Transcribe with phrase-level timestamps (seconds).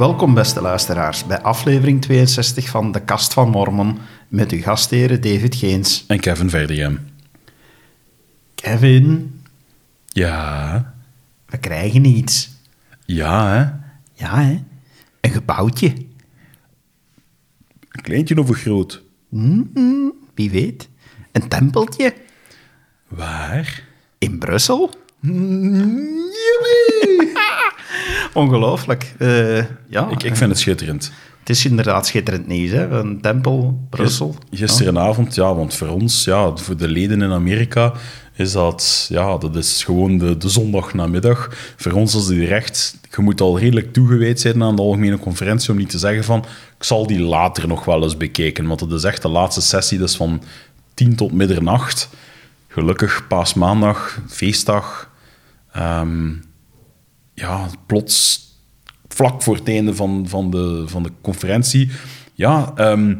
[0.00, 3.98] Welkom, beste luisteraars, bij aflevering 62 van De Kast van Mormon
[4.28, 6.04] met uw gastheren David Geens.
[6.06, 7.08] En Kevin Verdegem.
[8.54, 9.40] Kevin,
[10.06, 10.94] Ja,
[11.46, 12.50] we krijgen iets.
[13.06, 13.58] ja hè.
[14.24, 14.62] Ja, hè?
[15.20, 15.88] Een gebouwtje.
[17.90, 19.02] Een kleintje of een groot?
[19.28, 20.88] Mm, wie weet.
[21.32, 22.14] Een tempeltje.
[23.08, 23.82] Waar?
[24.18, 24.90] In Brussel.
[28.32, 29.14] Ongelooflijk.
[29.18, 29.56] Eh,
[29.88, 31.12] ja, Ik, ik vind het schitterend.
[31.40, 32.70] het is inderdaad schitterend nieuws.
[32.70, 32.88] Hè?
[32.88, 34.36] Een tempel, Brussel.
[34.50, 37.92] Gisterenavond, ja, want voor ons, ja, voor de leden in Amerika,
[38.34, 41.48] is dat, ja, dat is gewoon de, de zondagnamiddag.
[41.76, 45.70] Voor ons is die direct, je moet al redelijk toegewijd zijn aan de algemene conferentie
[45.70, 46.38] om niet te zeggen van,
[46.78, 49.98] ik zal die later nog wel eens bekijken, want het is echt de laatste sessie,
[49.98, 50.42] dus van
[50.94, 52.08] 10 tot middernacht.
[52.68, 55.10] Gelukkig, paasmaandag, feestdag.
[55.72, 56.28] Ehm,
[57.40, 58.48] ja, plots,
[59.08, 61.90] vlak voor het einde van, van, de, van de conferentie,
[62.34, 63.14] ja, ehm,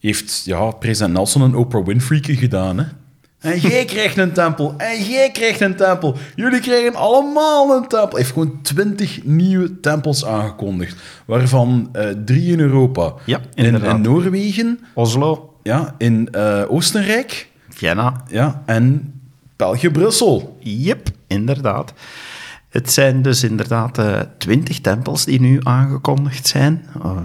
[0.00, 2.78] heeft ja, president Nelson een Oprah Winfrey gedaan.
[2.78, 2.84] Hè?
[3.38, 4.74] En jij krijgt een tempel.
[4.76, 6.16] En jij krijgt een tempel.
[6.34, 8.08] Jullie krijgen allemaal een tempel.
[8.08, 11.00] Hij heeft gewoon twintig nieuwe tempels aangekondigd.
[11.24, 13.14] Waarvan eh, drie in Europa.
[13.24, 18.24] Ja, in, in Noorwegen, Oslo, ja, in eh, Oostenrijk Vienna.
[18.30, 19.12] ja, en
[19.56, 20.56] België-Brussel.
[20.60, 21.92] Yep, inderdaad.
[22.68, 26.84] Het zijn dus inderdaad eh, twintig tempels die nu aangekondigd zijn.
[27.04, 27.16] Uh,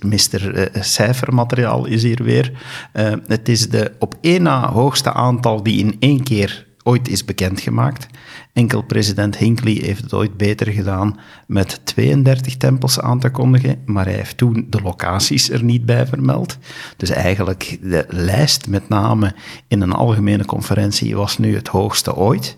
[0.00, 0.54] Mr.
[0.54, 2.52] eh, cijfermateriaal is hier weer.
[2.92, 7.24] Eh, het is de op één na hoogste aantal die in één keer ooit is
[7.24, 8.06] bekendgemaakt.
[8.52, 14.04] Enkel president Hinckley heeft het ooit beter gedaan met 32 tempels aan te kondigen, maar
[14.04, 16.58] hij heeft toen de locaties er niet bij vermeld.
[16.96, 19.34] Dus eigenlijk de lijst met namen
[19.66, 22.54] in een algemene conferentie was nu het hoogste ooit.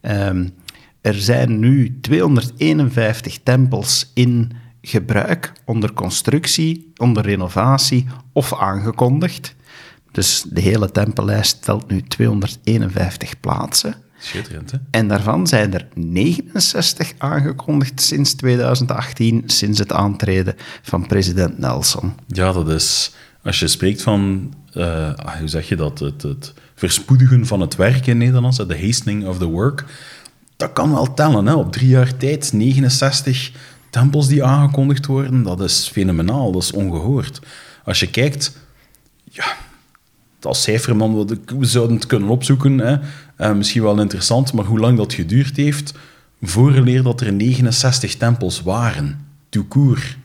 [0.00, 0.46] Ehm,
[1.06, 9.54] er zijn nu 251 tempels in gebruik, onder constructie, onder renovatie of aangekondigd.
[10.12, 13.94] Dus de hele tempellijst telt nu 251 plaatsen.
[14.18, 14.78] Schitterend, hè?
[14.90, 22.12] En daarvan zijn er 69 aangekondigd sinds 2018, sinds het aantreden van president Nelson.
[22.26, 23.14] Ja, dat is...
[23.42, 24.52] Als je spreekt van...
[24.72, 25.98] eh, ah, hoe zeg je dat?
[25.98, 29.84] Het, het verspoedigen van het werk in Nederlands, de hastening of the work.
[30.56, 31.54] Dat kan wel tellen, hè.
[31.54, 33.52] Op drie jaar tijd, 69
[33.90, 35.42] tempels die aangekondigd worden.
[35.42, 37.40] Dat is fenomenaal, dat is ongehoord.
[37.84, 38.64] Als je kijkt...
[39.24, 39.56] Ja,
[40.42, 41.26] als cijferman,
[41.58, 42.78] we zouden het kunnen opzoeken.
[42.78, 42.96] Hè.
[43.36, 45.94] Eh, misschien wel interessant, maar hoe lang dat geduurd heeft...
[46.42, 49.24] vooraleer dat er 69 tempels waren.
[49.68, 50.16] Court.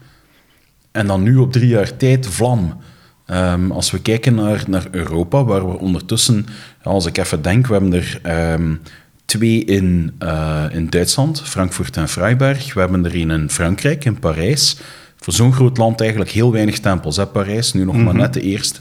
[0.91, 2.77] En dan nu op drie jaar tijd vlam.
[3.25, 6.45] Ehm, als we kijken naar, naar Europa, waar we ondertussen,
[6.83, 8.75] als ik even denk, we hebben er ehm,
[9.31, 12.73] twee in, eh, in Duitsland, Frankfurt en Freiberg.
[12.73, 14.77] We hebben er een in Frankrijk, in Parijs.
[15.15, 17.17] Voor zo'n groot land eigenlijk heel weinig tempels.
[17.17, 18.79] Hè, Parijs, nu nog maar net de eerste.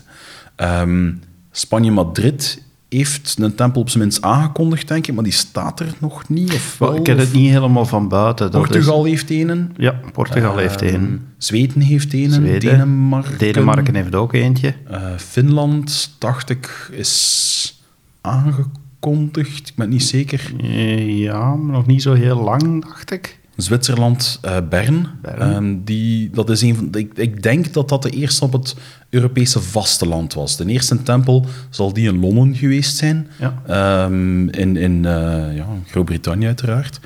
[0.57, 1.13] Ehm,
[1.51, 6.29] Spanje-Madrid heeft een tempel op zijn minst aangekondigd, denk ik, maar die staat er nog
[6.29, 6.53] niet.
[6.53, 8.51] Of wel, ik ken het niet helemaal van buiten.
[8.51, 9.73] dat Portugal heeft een.
[9.77, 11.27] Ja, Portugal heeft Ehm, één.
[11.39, 12.31] Zweden heeft een.
[12.31, 12.61] Zweden.
[12.61, 13.39] Denemarken.
[13.39, 14.75] Denemarken heeft ook eentje.
[14.91, 17.83] Eh, Finland, dacht ik, is
[18.21, 18.89] aangekondigd.
[19.01, 20.53] Ik ben niet zeker.
[20.61, 23.39] Eh, Ja, maar nog niet zo heel lang, dacht ik.
[23.57, 25.09] Zwitserland, eh, Bern.
[25.23, 25.41] Bern.
[25.41, 28.77] Ehm, die, dat is een van, ik, ik denk dat dat de eerste op het
[29.11, 30.57] Europese vasteland was.
[30.57, 33.29] De eerste tempel zal die in Londen geweest zijn.
[33.39, 33.63] Ja.
[33.67, 37.01] Ehm, in in eh, ja, Groot-Brittannië uiteraard.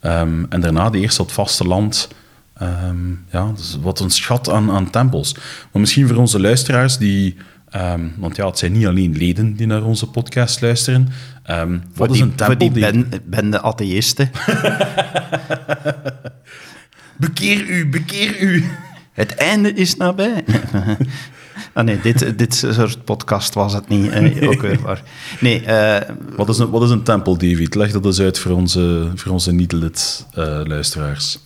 [0.00, 2.08] Ehm, en daarna de eerste op het vasteland.
[2.54, 5.34] Ehm, ja, dus wat een schat aan, aan tempels.
[5.72, 7.36] Maar misschien voor onze luisteraars die...
[7.70, 11.08] ehm, want ja, het zijn niet alleen leden die naar onze podcast luisteren.
[11.42, 13.04] Ehm, wat is een tempel voor die die...
[13.06, 14.30] ben, bende atheïsten.
[17.16, 18.64] Bekeer u, bekeer u!
[19.12, 20.44] Het einde is nabij.
[21.74, 24.10] ah nee, dit, dit soort podcast was het niet.
[24.10, 25.02] eh, ook weer waar.
[25.40, 27.74] Nee, eh, Wat is, een, wat is een tempel, David?
[27.74, 31.38] Leg dat eens uit voor onze, voor onze niet-lid-luisteraars.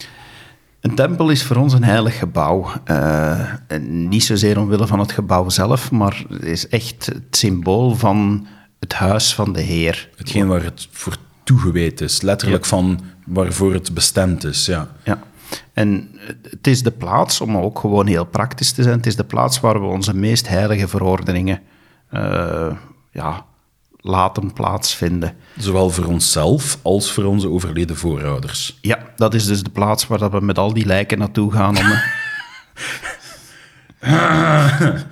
[0.83, 2.71] Een tempel is voor ons een heilig gebouw.
[2.85, 3.41] Eh,
[3.89, 8.47] niet zozeer omwille van het gebouw zelf, maar het is echt het symbool van
[8.81, 10.09] het huis van de Heer.
[10.17, 12.21] Hetgeen waar het voor toegewijd is.
[12.23, 12.69] Letterlijk Ja.
[12.69, 14.67] van waarvoor het bestemd is.
[14.67, 14.89] Ja.
[15.05, 15.19] Ja.
[15.73, 16.09] En
[16.51, 19.61] het is de plaats, om ook gewoon heel praktisch te zijn, het is de plaats
[19.61, 21.61] waar we onze meest heilige verordeningen
[22.11, 22.73] eh,
[23.13, 23.45] ja,
[24.03, 25.35] laten plaatsvinden.
[25.57, 28.79] Zowel voor onszelf als voor onze overleden voorouders.
[28.81, 31.79] Ja, dat is dus de plaats waar dat we met al die lijken naartoe gaan
[31.79, 31.87] om...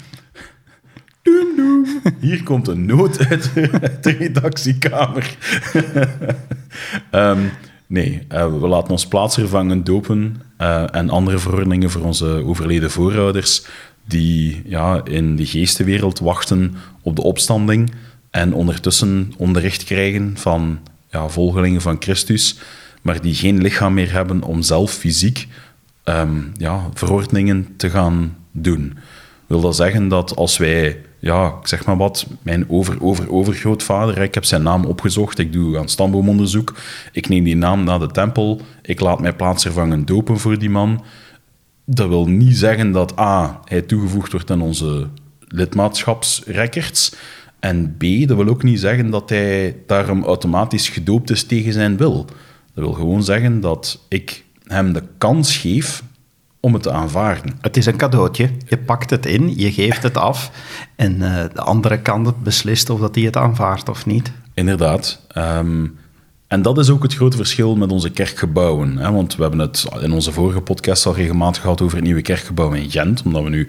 [2.20, 3.50] Hier komt een noot uit,
[3.81, 5.36] uit de redactiekamer.
[7.10, 7.38] Ehm,
[7.86, 13.64] nee, eh, we laten ons plaatsvervangend dopen eh, en andere verordeningen voor onze overleden voorouders,
[14.04, 17.93] die ja, in de geestenwereld wachten op de opstanding
[18.31, 20.79] en ondertussen onderricht krijgen van
[21.11, 22.59] ja, volgelingen van Christus,
[23.03, 25.49] maar die geen lichaam meer hebben om zelf fysiek
[26.05, 28.99] ehm, ja, verordeningen te gaan doen.
[29.47, 34.44] Wil dat zeggen dat als wij, ja, ik zeg maar wat, mijn over-over-overgrootvader, ik heb
[34.44, 36.75] zijn naam opgezocht, ik doe aan stamboomonderzoek,
[37.12, 41.05] ik neem die naam naar de tempel, ik laat mij plaatsvervangen dopen voor die man.
[41.85, 45.09] Dat wil niet zeggen dat A, hij toegevoegd wordt aan onze
[45.49, 47.15] lidmaatschapsrecords,
[47.60, 51.96] en B, dat wil ook niet zeggen dat hij daarom automatisch gedoopt is tegen zijn
[51.96, 52.24] wil.
[52.74, 56.02] Dat wil gewoon zeggen dat ik hem de kans geef
[56.60, 57.58] om het te aanvaarden.
[57.60, 58.50] Het is een cadeautje.
[58.68, 60.50] Je pakt het in, je geeft het af
[60.96, 64.32] en uh, de andere kant beslist of dat hij het aanvaardt of niet.
[64.54, 65.26] Inderdaad.
[65.36, 65.98] Um,
[66.50, 68.96] en dat is ook het grote verschil met onze kerkgebouwen.
[68.96, 69.12] Hè?
[69.12, 72.72] Want we hebben het in onze vorige podcast al regelmatig gehad over het nieuwe kerkgebouw
[72.72, 73.68] in Gent, omdat we nu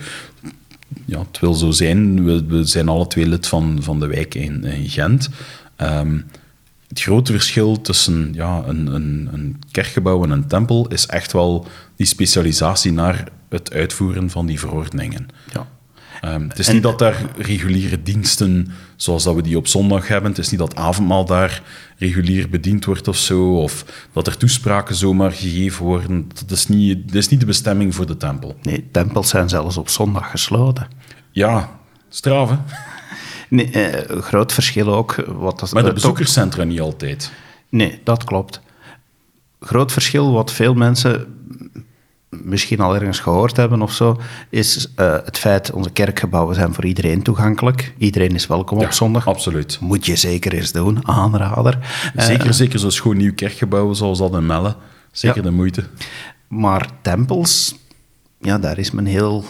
[1.11, 2.25] ja, het wil zo zijn.
[2.47, 5.29] We, zijn alle twee lid van, van de wijk in, in Gent.
[5.77, 6.25] Um,
[6.87, 11.67] het grote verschil tussen ja, een, een, een, kerkgebouw en een tempel is echt wel
[11.95, 15.27] die specialisatie naar het uitvoeren van die verordeningen.
[15.53, 15.67] Ja.
[16.25, 20.29] Um, het is niet dat daar reguliere diensten, zoals dat we die op zondag hebben,
[20.29, 21.61] het is niet dat avondmaal daar
[21.97, 26.29] regulier bediend wordt of zo, of dat er toespraken zomaar gegeven worden.
[26.33, 28.55] Dat is niet, dat is niet de bestemming voor de tempel.
[28.61, 30.87] Nee, tempels zijn zelfs op zondag gesloten.
[31.31, 31.79] Ja,
[32.09, 32.65] straven.
[33.49, 35.15] Nee, eh, groot verschil ook.
[35.27, 37.31] Wat dat, maar de bezoekerscentra niet altijd.
[37.69, 38.61] Nee, dat klopt.
[39.59, 41.25] Groot verschil wat veel mensen
[42.31, 44.19] misschien al ergens gehoord hebben of zo,
[44.49, 47.93] is uh, het feit, onze kerkgebouwen zijn voor iedereen toegankelijk.
[47.97, 49.27] Iedereen is welkom op zondag.
[49.27, 49.77] absoluut.
[49.81, 51.77] Moet je zeker eens doen, aanrader.
[52.15, 54.75] Zeker, uh, zeker zo'n schoon nieuw kerkgebouw zoals dat in Melle.
[55.11, 55.49] Zeker ja.
[55.49, 55.83] de moeite.
[56.47, 57.75] Maar tempels,
[58.39, 59.43] ja, daar is men heel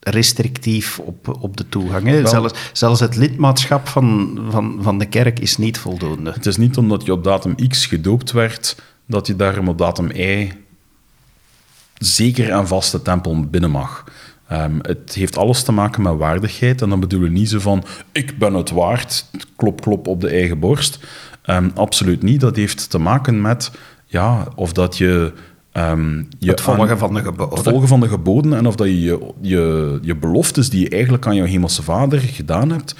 [0.00, 2.28] restrictief op, op de toegang.
[2.28, 6.32] Zelfs, zelfs het lidmaatschap van, van, van de kerk is niet voldoende.
[6.32, 8.76] Het is niet omdat je op datum X gedoopt werd,
[9.06, 10.52] dat je daarom op datum Y
[12.00, 14.04] zeker en vast de tempel binnen mag.
[14.52, 16.82] Um, het heeft alles te maken met waardigheid.
[16.82, 19.26] En dan bedoelen we niet zo van, ik ben het waard,
[19.56, 20.98] klop, klop op de eigen borst.
[21.46, 22.40] Um, absoluut niet.
[22.40, 23.70] Dat heeft te maken met,
[24.06, 25.32] ja, of dat je...
[25.72, 27.58] Um, je het volgen van de geboden.
[27.58, 30.88] Het volgen van de geboden en of dat je je, je je beloftes die je
[30.88, 32.94] eigenlijk aan jouw hemelse vader gedaan hebt,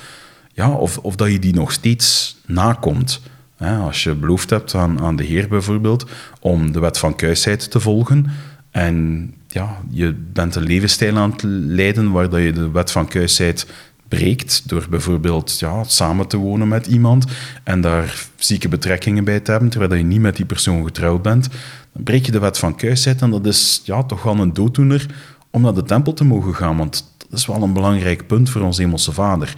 [0.53, 3.21] ja, of, of dat je die nog steeds nakomt.
[3.59, 6.07] als je beloofd hebt aan, aan de Heer bijvoorbeeld
[6.41, 8.27] om de wet van kuisheid te volgen,
[8.71, 13.67] en ja, je bent een levensstijl aan het leiden waar je de wet van kuisheid
[14.09, 17.25] breekt door bijvoorbeeld ja, samen te wonen met iemand
[17.65, 21.49] en daar zieke betrekkingen bij te hebben, terwijl je niet met die persoon getrouwd bent,
[21.93, 25.07] dan breek je de wet van kuisheid en dat is ja, toch wel een dooddoener
[25.51, 28.63] om naar de tempel te mogen gaan, want dat is wel een belangrijk punt voor
[28.63, 29.55] ons hemelse vader.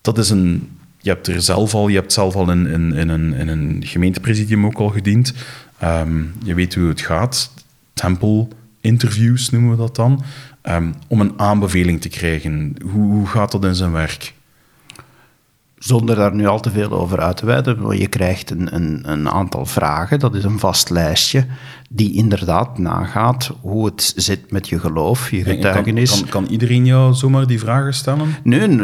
[0.00, 0.68] Dat is een...
[1.00, 3.82] Je hebt er zelf al, je hebt zelf al in, in, in, een, in een
[3.86, 5.32] gemeentepresidium ook al gediend.
[5.82, 7.50] Um, je weet hoe het gaat
[7.94, 10.22] tempelinterviews noemen we dat dan,
[10.62, 12.76] um, om een aanbeveling te krijgen.
[12.82, 14.34] Hoe, hoe gaat dat in zijn werk?
[15.84, 19.28] Zonder daar nu al te veel over uit te wijden, je krijgt een, een, een,
[19.28, 21.46] aantal vragen, dat is een vast lijstje,
[21.90, 26.10] die inderdaad nagaat hoe het zit met je geloof, je getuigenis.
[26.10, 28.34] Kan, kan, kan, iedereen jou zomaar die vragen stellen?
[28.42, 28.78] Nee,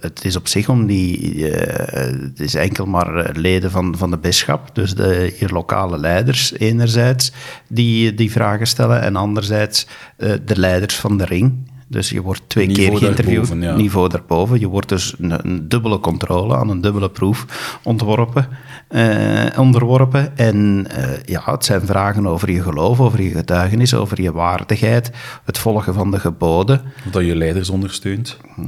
[0.00, 1.50] het is op zich om die...
[1.50, 5.98] Eh, het is enkel maar eh, leden van, van de bisschap, dus de hier lokale
[5.98, 7.32] leiders enerzijds,
[7.68, 12.42] die die vragen stellen, en anderzijds eh, de leiders van de ring, dus je wordt
[12.46, 13.74] twee keer geïnterviewd, ja.
[13.74, 14.60] niveau daarboven.
[14.60, 17.46] Je wordt dus een, een, dubbele controle aan een dubbele proef
[17.82, 18.48] ontworpen,
[18.88, 20.36] eh, onderworpen.
[20.36, 25.10] En eh, ja, het zijn vragen over je geloof, over je getuigenis, over je waardigheid,
[25.44, 26.82] het volgen van de geboden.
[27.10, 28.38] Dat je leiders ondersteunt.
[28.54, 28.62] Hm.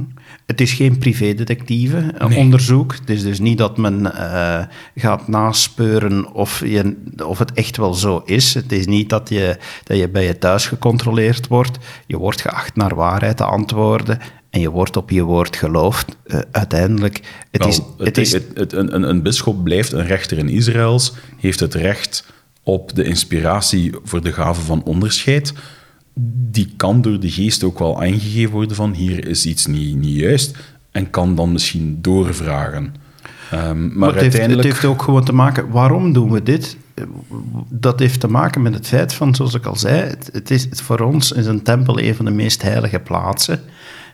[0.45, 2.37] Het is geen privédetectieve nee.
[2.37, 2.93] onderzoek.
[2.93, 4.63] Het is dus niet dat men uh,
[4.95, 8.53] gaat naspeuren of, je, of het echt wel zo is.
[8.53, 11.77] Het is niet dat je, dat je bij je thuis gecontroleerd wordt.
[12.07, 16.17] Je wordt geacht naar waarheid te antwoorden en je wordt op je woord geloofd.
[16.25, 17.21] Uh, uiteindelijk,
[17.51, 17.77] het wel, is...
[17.77, 21.59] Het, het is het, het, een, een, een bischop blijft een rechter in Israëls, heeft
[21.59, 22.25] het recht
[22.63, 25.53] op de inspiratie voor de gave van onderscheid
[26.51, 30.19] die kan door de geest ook wel aangegeven worden van hier is iets niet, niet
[30.19, 30.57] juist
[30.91, 32.95] en kan dan misschien doorvragen.
[33.53, 34.63] Um, maar, maar het, uiteindelijk...
[34.63, 36.77] heeft, het heeft ook gewoon te maken, waarom doen we dit?
[37.69, 40.63] Dat heeft te maken met het feit van, zoals ik al zei, het, het is,
[40.63, 43.59] het voor ons is een tempel een van de meest heilige plaatsen.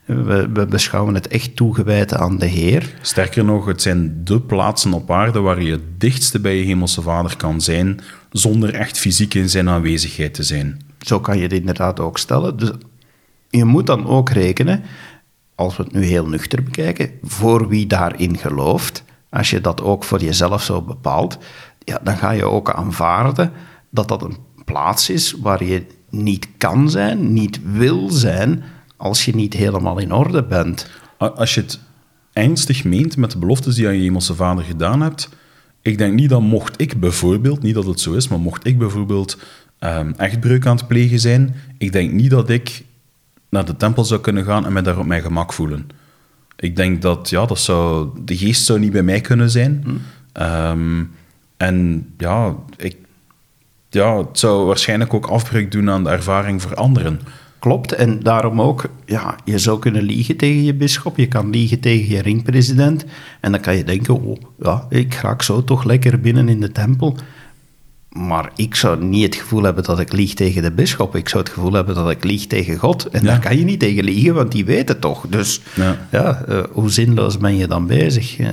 [0.05, 2.93] We, we, beschouwen het echt toegewijd aan de Heer.
[3.01, 7.01] Sterker nog, het zijn de plaatsen op aarde waar je het dichtste bij je hemelse
[7.01, 7.99] vader kan zijn,
[8.31, 10.81] zonder echt fysiek in zijn aanwezigheid te zijn.
[11.01, 12.57] Zo kan je het inderdaad ook stellen.
[12.57, 12.71] Dus
[13.49, 14.83] je moet dan ook rekenen,
[15.55, 19.03] als we het nu heel nuchter bekijken, voor wie daarin gelooft.
[19.29, 21.37] Als je dat ook voor jezelf zo bepaalt,
[21.79, 23.51] ja, dan ga je ook aanvaarden
[23.89, 28.63] dat dat een plaats is waar je niet kan zijn, niet wil zijn,
[28.97, 30.89] als je niet helemaal in orde bent.
[31.17, 31.79] Als je het
[32.33, 35.29] ernstig meent met de beloftes die je aan je hemelse vader gedaan hebt,
[35.81, 38.77] ik denk niet dat mocht ik bijvoorbeeld, niet dat het zo is, maar mocht ik
[38.77, 39.37] bijvoorbeeld
[39.83, 42.83] um, echtbreuk aan het plegen zijn, ik denk niet dat ik
[43.49, 45.89] naar de tempel zou kunnen gaan en me daar op mijn gemak voelen.
[46.55, 49.83] Ik denk dat, ja, dat zou, de geest zou niet bij mij kunnen zijn.
[49.83, 49.91] Hm.
[50.33, 51.03] Ehm,
[51.57, 52.95] en ja, ik,
[53.89, 57.19] ja, het zou waarschijnlijk ook afbreuk doen aan de ervaring voor anderen.
[57.59, 61.79] Klopt, en daarom ook, ja, je zou kunnen liegen tegen je bisschop, je kan liegen
[61.79, 63.05] tegen je ringpresident,
[63.39, 66.71] en dan kan je denken, oh, ja, ik raak zo toch lekker binnen in de
[66.71, 67.17] tempel.
[68.11, 71.15] Maar ik zou niet het gevoel hebben dat ik lieg tegen de bisschop.
[71.15, 73.09] Ik zou het gevoel hebben dat ik lieg tegen God.
[73.09, 75.25] En daar kan je niet tegen liegen, want die weet het toch.
[75.29, 78.39] Dus ja, ja uh, hoe zinloos ben je dan bezig?
[78.39, 78.47] Uh,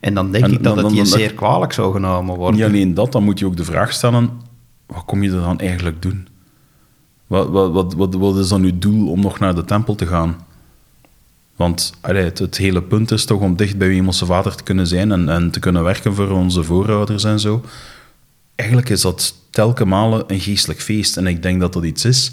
[0.00, 2.60] en dan denk en, ik dat dan, het je zeer kwalijk zou genomen worden.
[2.60, 4.30] Niet alleen dat, dan moet je ook de vraag stellen,
[4.86, 6.28] wat kom je er dan eigenlijk doen?
[7.26, 10.06] Wat, wat, wat, wat, wat is dan uw doel om nog naar de tempel te
[10.06, 10.36] gaan?
[11.56, 14.62] Want allee, het, het, hele punt is toch om dicht bij uw hemelse vader te
[14.62, 17.62] kunnen zijn en, en te kunnen werken voor onze voorouders en zo
[18.58, 21.16] eigenlijk is dat telke malen een geestelijk feest.
[21.16, 22.32] En ik denk dat dat iets is.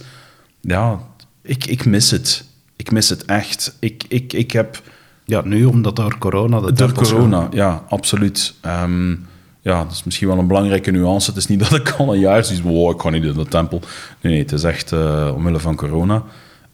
[0.62, 1.00] Ja,
[1.42, 2.46] ik, ik mis het.
[2.76, 3.78] Ik mis het echt.
[3.80, 4.82] Ik, ik, ik heb...
[5.26, 6.60] Ja, nu omdat door corona...
[6.60, 8.54] De door corona, ja, absoluut.
[8.66, 9.28] Um,
[9.62, 11.30] ja, dat is misschien wel een belangrijke nuance.
[11.30, 13.46] Het is niet dat ik al een jaar zoiets wow, ik ga niet in de
[13.46, 13.80] tempel.
[14.22, 16.24] Nee, nee het is echt uh, omwille van corona.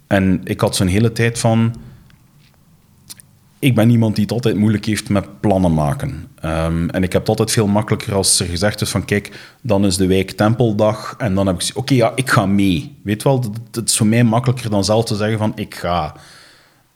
[0.07, 1.75] En ik had zo'n hele tijd van
[3.61, 6.27] ik ben iemand die het altijd moeilijk heeft met plannen maken.
[6.45, 9.85] Um, en ik heb het altijd veel makkelijker als er gezegd is van kijk, dan
[9.85, 12.95] is de week tempeldag en dan heb ik oké, ja, ik ga mee.
[13.03, 16.15] Weet wel, het is voor mij makkelijker dan zelf te zeggen van ik ga.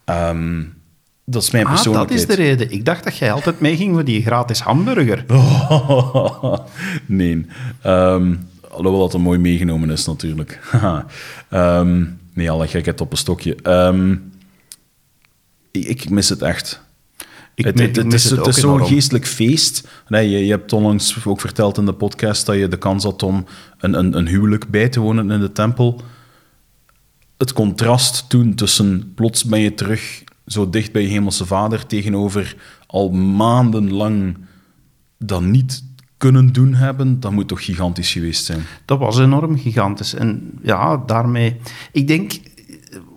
[0.06, 0.74] Um,
[1.26, 2.72] dat is mijn ah, dat is de reden.
[2.72, 5.26] Ik dacht dat jij altijd meeging voor die gratis hamburger.
[7.06, 7.46] nee.
[7.86, 10.60] Um, alhoewel dat er mooi meegenomen is natuurlijk.
[12.34, 13.58] nee, alle gekheid op een stokje.
[13.64, 14.34] Um,
[15.80, 16.84] ik mis het echt.
[17.56, 19.88] Ik, het, het, het, is, het is zo'n geestelijk feest.
[20.08, 23.24] Nee, je, je, hebt onlangs ook verteld in de podcast dat je de kans had
[23.24, 23.46] om
[23.80, 26.02] een, een, een huwelijk bij te wonen in de tempel.
[27.38, 32.56] Het contrast toen tussen plots ben je terug zo dicht bij je hemelse vader tegenover
[32.88, 34.38] al maandenlang
[35.18, 35.84] dat niet
[36.18, 38.62] kunnen doen hebben, dat moet toch gigantisch geweest zijn.
[38.86, 40.14] Dat was enorm gigantisch.
[40.14, 41.56] En ja, daarmee...
[41.92, 42.34] Ik denk,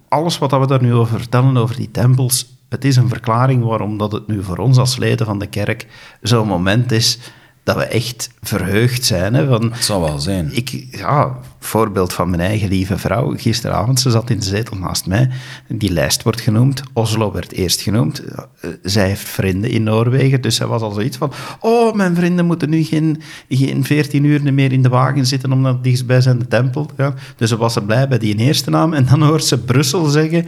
[0.09, 3.99] alles wat we daar nu over vertellen, over die tempels, het is een verklaring waarom
[3.99, 5.87] dat het nu voor ons als leden van de kerk
[6.21, 7.19] zo'n moment is
[7.69, 9.35] dat we echt verheugd zijn.
[9.35, 10.51] Hè, van, het zal wel zijn.
[10.53, 13.35] Ik, ja, voorbeeld van mijn eigen lieve vrouw.
[13.37, 15.31] Gisteravond, ze zat in de zetel naast mij.
[15.69, 16.83] Die lijst wordt genoemd.
[16.93, 18.25] Oslo werd eerst genoemd.
[18.25, 21.33] Eh, zij heeft vrienden in Noorwegen, dus zij was al zoiets van...
[21.61, 25.61] Oh, mijn vrienden moeten nu geen, geen 14 uur meer in de wagen zitten om
[25.61, 27.15] naar dichtstbij zijn tempel te gaan.
[27.37, 28.93] Dus ze was ze blij bij die eerste naam.
[28.93, 30.47] En dan hoort ze Brussel zeggen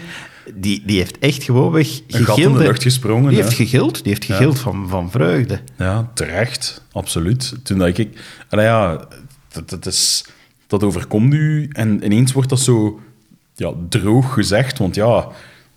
[0.54, 2.38] die, die heeft echt gewoonweg gegild.
[2.38, 3.28] in de lucht gesprongen.
[3.28, 5.60] Die heeft gegild, die heeft gegild van, van vreugde.
[5.78, 7.54] Ja, terecht, absoluut.
[7.62, 8.20] Toen dat ik...
[8.50, 9.06] Nou ja,
[9.52, 10.24] dat, dat, is,
[10.66, 13.00] dat overkomt u en ineens wordt dat zo
[13.54, 15.28] ja, droog gezegd, want ja,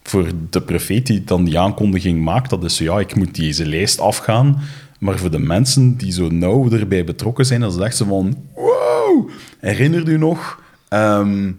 [0.03, 3.65] voor de profeet die dan die aankondiging maakt, dat is zo, ja, ik moet deze
[3.65, 4.62] lijst afgaan.
[5.00, 8.38] Maar voor de mensen die zo nauw erbij betrokken zijn, dat is echt zo van,
[8.55, 9.29] wow,
[9.60, 10.62] herinnert u nog...
[10.88, 11.51] Ehm,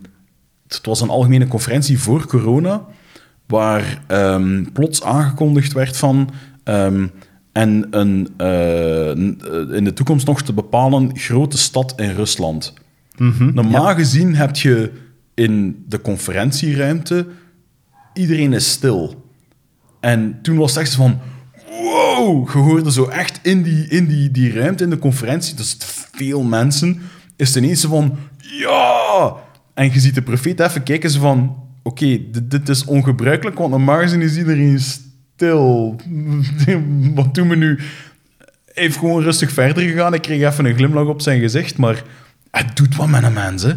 [0.77, 2.87] het was een algemene conferentie voor corona,
[3.47, 6.31] waar um, plots aangekondigd werd van.
[6.65, 7.13] Um,
[7.53, 9.09] en een, uh,
[9.77, 12.75] in de toekomst nog te bepalen grote stad in Rusland.
[13.17, 13.95] Mm Normaal ja.
[13.95, 14.93] gezien heb je
[15.35, 17.27] in de conferentieruimte
[18.15, 19.25] iedereen is stil.
[20.01, 21.21] En toen was het echt van
[21.81, 25.77] wow, je hoorde zo echt in die, in die, die ruimte in de conferentie, dus
[26.13, 27.01] veel mensen,
[27.37, 29.35] is ineens van ja,
[29.75, 31.63] en je ziet de profeet even kijken ze van...
[31.83, 35.97] Oké, dit, dit, is ongebruikelijk, want normaal gezien is iedereen stil.
[37.15, 37.79] Wat doen we nu?
[38.65, 40.15] Hij heeft gewoon rustig verder gegaan.
[40.15, 42.03] Ik kreeg even een glimlach op zijn gezicht, maar
[42.51, 43.73] het doet wat met een mens, hè.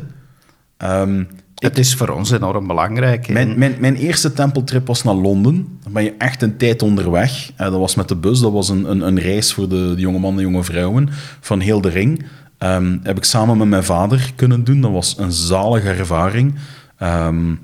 [1.02, 3.30] Um, het is voor ons enorm belangrijk.
[3.30, 5.80] Mijn, mijn, mijn, eerste tempeltrip was naar Londen.
[5.84, 7.52] Dan ben je echt een tijd onderweg.
[7.52, 8.40] Uh, dat was met de bus.
[8.40, 11.60] Dat was een, een, een reis voor de, de jonge mannen en jonge vrouwen van
[11.60, 12.26] heel de ring.
[12.60, 14.82] Um, heb ik samen met mijn vader kunnen doen.
[14.82, 16.56] Dat was een zalige ervaring.
[17.04, 17.60] Um,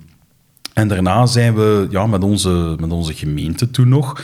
[0.74, 4.22] en daarna zijn we ja, met, onze, met onze gemeente toen nog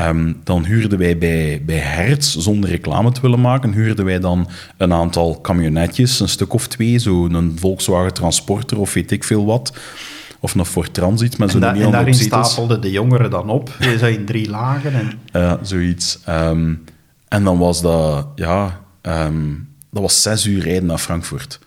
[0.00, 4.48] Ehm, dan huurden wij bij, bij Hertz, zonder reclame te willen maken, huurden wij dan
[4.76, 9.46] een aantal camionetjes, een stuk of twee, zo een Volkswagen Transporter of weet ik veel
[9.46, 9.72] wat.
[10.40, 13.76] Of een Ford Transit met zo'n da- en daarin stapelden de jongeren dan op.
[13.80, 14.94] Je zag in drie lagen.
[14.94, 16.18] En, Ja, zoiets.
[16.24, 16.74] Ehm,
[17.28, 19.52] en dan was dat, ja, ehm,
[19.90, 21.58] dat was zes uur rijden naar Frankfurt.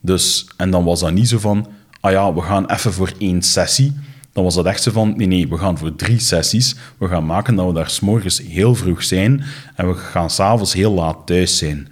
[0.00, 1.68] Dus, en dan was dat niet zo van,
[2.00, 3.92] ah ja, we gaan even voor één sessie.
[4.32, 6.74] Dan was dat echt zo van, nee, nee, we gaan voor drie sessies.
[6.98, 10.92] We gaan maken dat we daar s'morgens heel vroeg zijn en we gaan s'avonds heel
[10.92, 11.88] laat thuis zijn.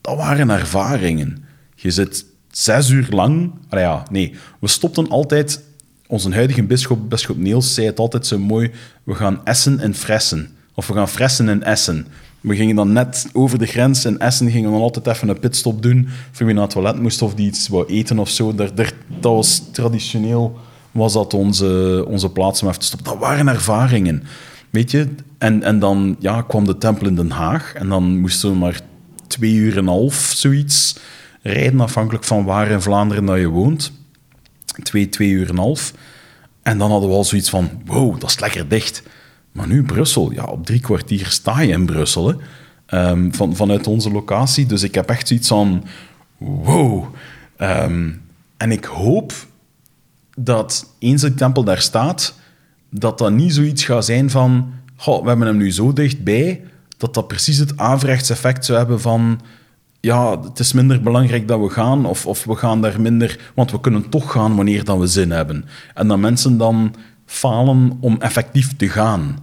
[0.00, 1.44] Dat waren ervaringen.
[1.74, 3.52] Je zit zes uur lang...
[3.68, 5.66] Ah ja, nee, we stopten altijd...
[6.06, 8.70] Onze huidige bisschop, bisschop Niels, zei het altijd zo mooi.
[9.02, 10.56] We gaan essen en fressen.
[10.74, 12.06] Of we gaan fressen en essen.
[12.40, 15.82] We gingen dan net over de grens in Essen, gingen dan altijd even een pitstop
[15.82, 16.08] doen.
[16.30, 18.54] Voor wie naar het toilet moest of die iets wou eten of zo.
[18.54, 20.58] Daar, daar, dat was traditioneel
[20.90, 23.12] was dat onze, onze plaats om even te stoppen.
[23.12, 24.22] Dat waren ervaringen.
[24.70, 25.08] Weet je?
[25.38, 27.72] En, en dan ja, kwam de tempel in Den Haag.
[27.74, 28.80] En dan moesten we maar
[29.26, 30.98] twee uur en een half, zoiets,
[31.42, 31.80] rijden.
[31.80, 33.92] Afhankelijk van waar in Vlaanderen dat je woont.
[34.82, 35.92] Twee, twee uur en een half.
[36.62, 39.02] En dan hadden we al zoiets van, wow, dat is lekker dicht.
[39.52, 42.40] Maar nu Brussel, ja, op drie kwartier sta je in Brussel.
[42.86, 44.66] Ehm, van, vanuit onze locatie.
[44.66, 45.84] Dus ik heb echt zoiets van,
[46.38, 47.04] wow.
[47.56, 48.10] Ehm,
[48.56, 49.32] en ik hoop
[50.36, 52.34] dat eens de tempel daar staat,
[52.90, 54.72] dat dat niet zoiets gaat zijn van,
[55.04, 56.62] we hebben hem nu zo dichtbij,
[56.96, 59.40] dat dat precies het averechts effect zou hebben van,
[60.00, 63.70] ja, het is minder belangrijk dat we gaan, of, of we gaan daar minder, want
[63.70, 65.64] we kunnen toch gaan wanneer dat we zin hebben.
[65.94, 66.94] En dat mensen dan
[67.30, 69.38] falen om effectief te gaan.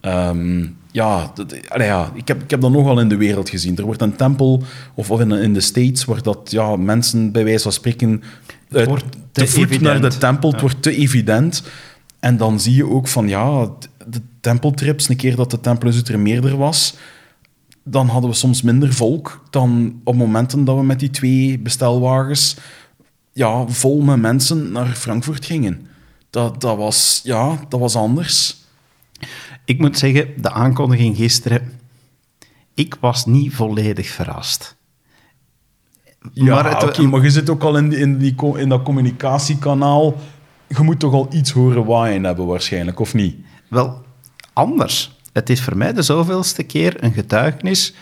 [0.00, 3.76] Ehm, ja, dat- ja ik, heb, ik heb dat nogal in de wereld gezien.
[3.76, 4.62] Er wordt een tempel,
[4.94, 8.22] of, of in, in de States, waar dat, ja, mensen bij wijze van spreken
[8.86, 11.62] wordt te, te voet naar de tempel, het wordt te evident.
[12.20, 13.68] En dan zie je ook van, ja,
[14.10, 16.94] de- tempeltrips, een keer dat de tempel in Zoetermeerder was,
[17.84, 22.56] dan hadden we soms minder volk dan op momenten dat we met die twee bestelwagens
[23.32, 25.86] ja, vol met mensen naar Frankfurt gingen.
[26.30, 28.56] Dat, dat, was, ja, dat was anders.
[29.64, 31.72] ik moet zeggen, de aankondiging gisteren...
[32.74, 34.76] Ik was niet volledig verrast.
[36.32, 40.14] Ja, Maar het- maar je zit ook al in, die- in, die, in dat communicatiekanaal.
[40.66, 43.36] Je moet toch al iets horen waaien hebben waarschijnlijk, of niet?
[43.68, 44.02] Wel,
[44.52, 45.16] anders.
[45.32, 47.94] Het is voor mij de zoveelste keer een getuigenis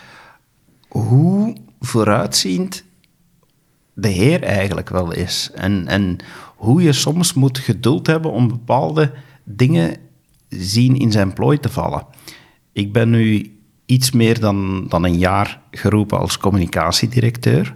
[0.87, 2.83] hoe vooruitziend
[3.93, 5.51] de Heer eigenlijk wel is.
[5.55, 6.17] En, en
[6.57, 9.11] hoe je soms moet geduld hebben om bepaalde
[9.43, 9.95] dingen
[10.49, 12.05] zien in zijn plooi te vallen.
[12.71, 13.51] Ik ben nu
[13.85, 17.73] iets meer dan, dan een jaar geroepen als communicatiedirecteur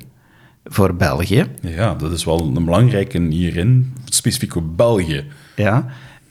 [0.64, 1.46] voor België.
[1.62, 5.26] Ja, dat is wel een belangrijke hierin, specifiek op België.
[5.56, 5.86] Ja,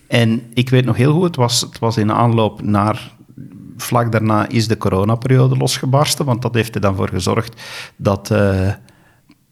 [0.06, 3.18] en ik weet nog heel goed, het was, het was in aanloop naar...
[3.76, 7.62] Vlak daarna is de coronaperiode losgebarsten, want dat heeft er dan voor gezorgd
[7.96, 8.68] dat, eh,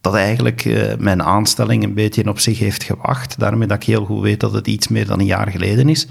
[0.01, 3.39] dat eigenlijk eh, mijn aanstelling een beetje op zich heeft gewacht.
[3.39, 6.07] Daarmee dat ik heel goed weet dat het iets meer dan een jaar geleden is.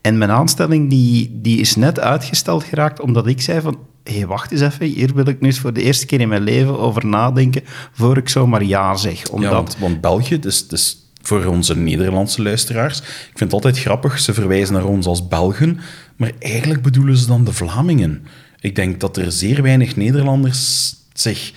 [0.00, 3.78] En mijn aanstelling die, die is net uitgesteld geraakt, omdat ik zei van...
[4.04, 6.28] Hé, hey, wacht eens even, hier wil ik nu eens voor de eerste keer in
[6.28, 9.28] mijn leven over nadenken, voor ik zomaar ja zeg.
[9.28, 9.50] Omdat...
[9.50, 14.18] Ja, want, want België, dus, dus voor onze Nederlandse luisteraars, ik vind het altijd grappig,
[14.18, 15.80] ze verwijzen naar ons als Belgen,
[16.16, 18.26] maar eigenlijk bedoelen ze dan de Vlamingen.
[18.60, 21.52] Ik denk dat er zeer weinig Nederlanders zich...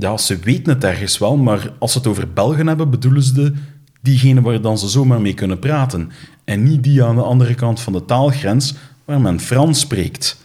[0.00, 3.32] Ja, ze weten het ergens wel, maar als ze het over Belgen hebben, bedoelen ze
[3.32, 3.54] de,
[4.00, 6.10] diegene waar dan ze zomaar mee kunnen praten.
[6.44, 10.44] En niet die aan de andere kant van de taalgrens, waar men Frans spreekt.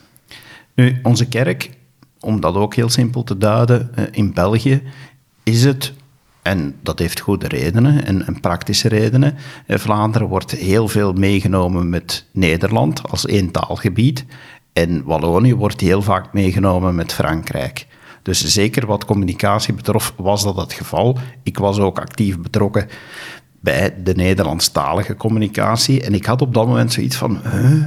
[0.75, 1.69] Nu, onze kerk,
[2.19, 4.81] om dat ook heel simpel te duiden, eh, in België
[5.43, 5.93] is het,
[6.41, 9.35] en dat heeft goede redenen en, en praktische redenen,
[9.67, 14.25] eh, Vlaanderen wordt heel veel meegenomen met Nederland als één taalgebied
[14.73, 17.87] en Wallonië wordt heel vaak meegenomen met Frankrijk.
[18.23, 21.17] Dus zeker wat communicatie betrof, was dat het geval.
[21.43, 22.87] Ik was ook actief betrokken
[23.59, 26.01] bij de Nederlandstalige communicatie.
[26.01, 27.85] En ik had op dat moment zoiets van, huh,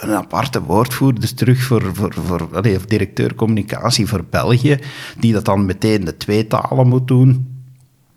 [0.00, 4.78] een aparte woordvoerder terug voor, voor, voor allee, of directeur communicatie voor België,
[5.18, 7.54] die dat dan meteen de twee talen moet doen.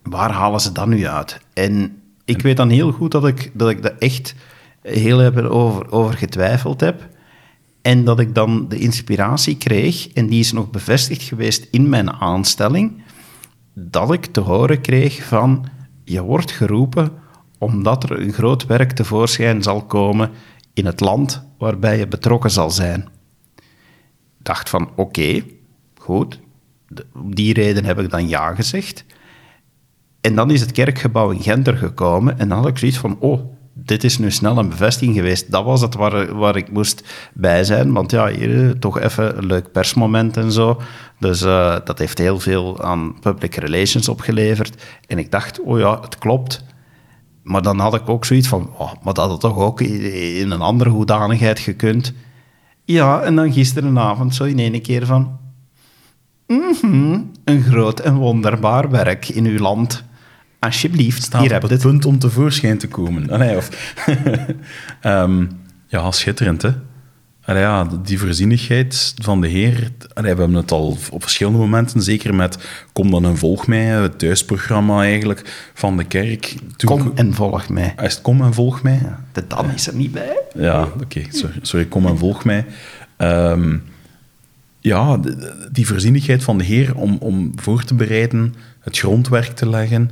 [0.03, 1.39] Waar halen ze dat nu uit?
[1.53, 4.35] En ik weet dan heel goed dat ik dat, ik dat echt
[4.81, 7.07] heel over, over getwijfeld heb.
[7.89, 12.11] En dat ik dan de inspiratie kreeg, en die is nog bevestigd geweest in mijn
[12.11, 13.03] aanstelling,
[13.73, 15.65] dat ik te horen kreeg van,
[16.03, 17.11] je wordt geroepen
[17.57, 20.29] omdat er een groot werk tevoorschijn zal komen
[20.73, 23.07] in het land waarbij je betrokken zal zijn.
[23.57, 25.43] Ik dacht van, oké,
[25.99, 26.39] goed,
[27.13, 29.05] om die reden heb ik dan ja gezegd.
[30.21, 33.17] En dan is het kerkgebouw in Gent er gekomen en dan had ik zoiets van,
[33.19, 33.58] oh,
[33.89, 35.51] dit is nu snel een bevestiging geweest.
[35.51, 37.93] Dat was het waar, waar ik moest bij zijn.
[37.93, 40.81] Want ja, hier eh, toch even een leuk persmoment en zo.
[41.19, 44.83] Dus uh, dat heeft heel veel aan public relations opgeleverd.
[45.07, 46.63] En ik dacht, oh ja, het klopt.
[47.43, 50.61] Maar dan had ik ook zoiets van, oh, maar dat had toch ook in een
[50.61, 52.13] andere hoedanigheid gekund.
[52.85, 55.37] Ja, en dan gisterenavond zo in één keer van...
[56.47, 60.03] -hmm, een groot en wonderbaar werk in uw land.
[60.59, 63.29] Alsjeblieft, Staat hier op het punt om tevoorschijn te komen.
[63.29, 63.69] Ah, nee, of,
[65.03, 65.49] um,
[65.87, 66.71] ja, schitterend, hè?
[67.49, 72.01] Allee, ja, die voorzienigheid van de Heer, allee, we hebben het al op verschillende momenten,
[72.01, 72.57] zeker met
[72.93, 76.55] Kom dan en volg mij, het thuisprogramma eigenlijk van de kerk.
[76.75, 77.93] Toen kom en volg mij.
[78.01, 78.99] Is het Kom en volg mij?
[79.03, 80.37] Ja, de Dan is er niet bij.
[80.55, 82.65] Ja, oké, okay, sorry, sorry, Kom en volg mij.
[83.17, 83.83] Um,
[84.79, 85.19] ja,
[85.71, 90.11] die voorzienigheid van de Heer om, om voor te bereiden, het grondwerk te leggen.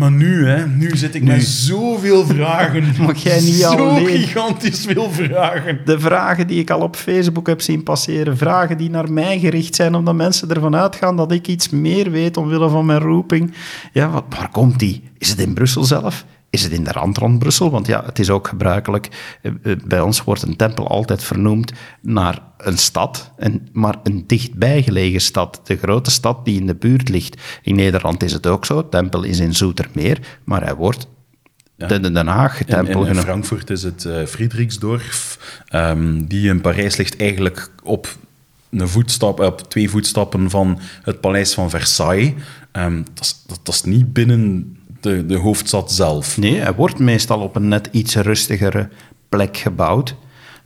[0.00, 1.28] Maar nu, hè, nu zit ik nu.
[1.28, 2.84] met zoveel vragen.
[3.06, 4.06] Mag jij niet Zo alleen...
[4.06, 5.80] gigantisch veel vragen.
[5.84, 9.74] De vragen die ik al op Facebook heb zien passeren, vragen die naar mij gericht
[9.74, 13.54] zijn, omdat mensen ervan uitgaan dat ik iets meer weet omwille van mijn roeping.
[13.92, 15.02] Ja, wat, waar komt die?
[15.18, 16.24] Is het in Brussel zelf?
[16.50, 17.70] Is het in de rand rond Brussel?
[17.70, 19.08] Want ja, het is ook gebruikelijk.
[19.42, 24.24] Eh, eh, bij ons wordt een tempel altijd vernoemd naar een stad, en, maar een
[24.26, 25.60] dichtbijgelegen stad.
[25.64, 27.40] De grote stad die in de buurt ligt.
[27.62, 28.88] In Nederland is het ook zo.
[28.88, 31.08] Tempel is in Zoetermeer, maar hij wordt
[31.76, 31.86] ja.
[31.86, 35.38] de Den Haag tempel in, in, Frankfurt is het uh, Friedrichsdorf,
[35.74, 38.16] um, die in Parijs ligt eigenlijk op
[38.70, 42.32] een voetstap, op twee voetstappen van het paleis van Versailles.
[42.72, 46.38] Um, dat, is, dat, dat is niet binnen de, de hoofdstad zelf.
[46.38, 48.88] Nee, hij wordt meestal op een net iets rustigere
[49.28, 50.14] plek gebouwd.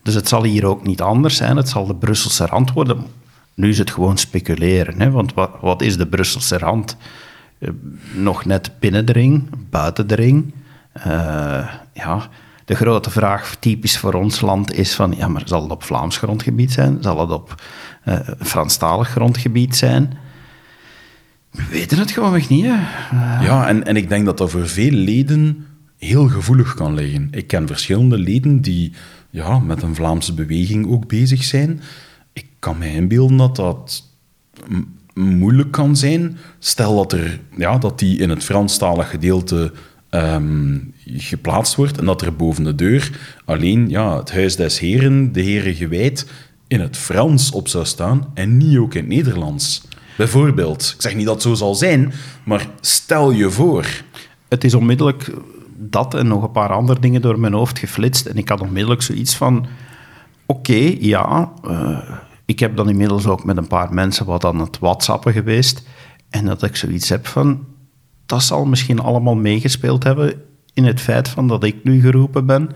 [0.03, 1.57] Dus het zal hier ook niet anders zijn.
[1.57, 3.07] Het zal de Brusselse rand worden.
[3.55, 5.01] Nu is het gewoon speculeren.
[5.01, 5.11] Hè?
[5.11, 6.97] Want wat, wat is de Brusselse rand?
[7.59, 7.71] Uh,
[8.15, 10.55] nog net binnen de ring, buiten de ring.
[11.07, 12.29] Uh, ja,
[12.65, 15.15] de grote vraag, typisch voor ons land, is van...
[15.17, 16.99] Ja, maar zal het op Vlaams grondgebied zijn?
[17.01, 17.63] Zal het op
[18.05, 20.19] uh, Franstalig grondgebied zijn?
[21.55, 22.65] We weten het gewoon niet.
[22.65, 22.77] Hè.
[23.45, 25.67] Ja, en, en ik denk dat dat voor veel leden
[25.99, 27.29] heel gevoelig kan liggen.
[27.31, 28.93] Ik ken verschillende leden die
[29.31, 31.81] ja, met een Vlaamse beweging ook bezig zijn.
[32.33, 34.11] Ik kan me inbeelden dat dat
[35.15, 36.37] moeilijk kan zijn.
[36.59, 39.73] Stel dat, er, ja, dat die in het Franstalig gedeelte
[40.11, 43.11] um, geplaatst wordt en dat er boven de deur
[43.45, 46.27] alleen ja, het Huis des Heren, de Heren gewijd,
[46.67, 49.83] in het Frans op zou staan en niet ook in het Nederlands.
[50.17, 50.93] Bijvoorbeeld.
[50.95, 52.13] Ik zeg niet dat het zo zal zijn,
[52.45, 53.87] maar stel je voor.
[54.49, 55.33] Het is onmiddellijk
[55.77, 58.27] dat en nog een paar andere dingen door mijn hoofd geflitst.
[58.27, 59.67] En ik had onmiddellijk zoiets van:
[60.47, 61.53] oké, ja.
[61.65, 61.99] Uh,
[62.45, 65.83] ik heb dan inmiddels ook met een paar mensen wat aan het WhatsAppen geweest.
[66.31, 67.67] En dat ik zoiets heb van:
[68.27, 70.43] dat zal misschien allemaal meegespeeld hebben
[70.75, 72.71] in het feit van dat ik nu geroepen ben,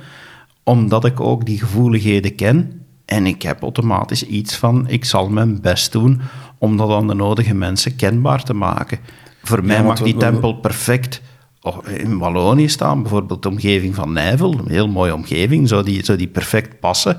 [0.63, 2.87] omdat ik ook die gevoeligheden ken.
[3.09, 6.21] En ik heb automatisch iets van: ik zal mijn best doen
[6.59, 8.99] om dat aan de nodige mensen kenbaar te maken.
[9.43, 11.21] Voor mij mag die tempel perfect
[11.87, 16.19] in Wallonië staan, bijvoorbeeld de omgeving van Nijvel, een heel mooie omgeving, zou die, zou
[16.19, 17.19] die perfect passen.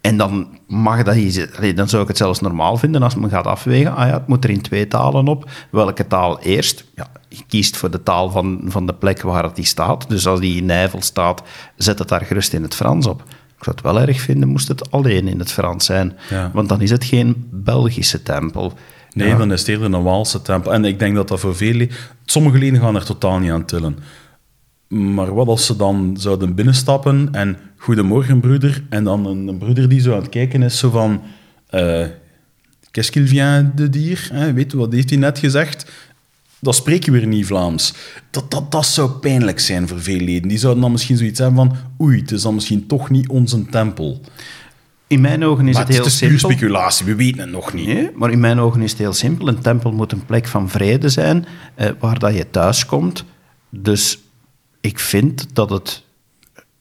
[0.00, 3.46] En dan, mag dat hier, dan zou ik het zelfs normaal vinden als men gaat
[3.46, 3.96] afwegen.
[3.96, 5.50] Ah ja, het moet er in twee talen op.
[5.70, 6.84] Welke taal eerst?
[6.94, 10.08] Ja, je kiest voor de taal van, van de plek waar het die staat.
[10.08, 11.42] Dus als die in Nijvel staat,
[11.76, 13.22] zet het daar gerust in het Frans op.
[13.58, 16.16] Ik zou het wel erg vinden, moest het alleen in het Frans zijn.
[16.52, 18.72] Want dan is het geen Belgische tempel.
[19.12, 20.72] Nee, dan is het eerder een Waalse tempel.
[20.72, 21.90] En ik denk dat dat voor velen...
[22.24, 23.98] Sommige leden gaan er totaal niet aan tillen.
[24.88, 27.56] Maar wat als ze dan zouden binnenstappen en...
[27.76, 28.82] Goedemorgen, broeder.
[28.88, 31.22] En dan een, een broeder die zo aan het kijken is, zo van...
[31.70, 32.06] Uh,
[32.90, 34.52] Qu'est-ce qu'il vient de dire?
[34.52, 35.90] Weet wat heeft hij net gezegd?
[36.60, 37.94] Dan spreken we weer niet Vlaams.
[38.30, 40.48] Dat, dat, dat zou pijnlijk zijn voor veel leden.
[40.48, 41.76] Die zouden dan misschien zoiets hebben van...
[42.00, 44.20] Oei, het is dan misschien toch niet onze tempel.
[45.06, 46.26] In mijn ogen is het, heel simpel.
[46.26, 47.86] Het is speculatie, we weten het nog niet.
[47.86, 49.48] Nee, maar in mijn ogen is het heel simpel.
[49.48, 53.24] Een tempel moet een plek van vrede zijn, eh, waar dat je thuis komt.
[53.70, 54.18] Dus
[54.80, 56.04] ik vind dat het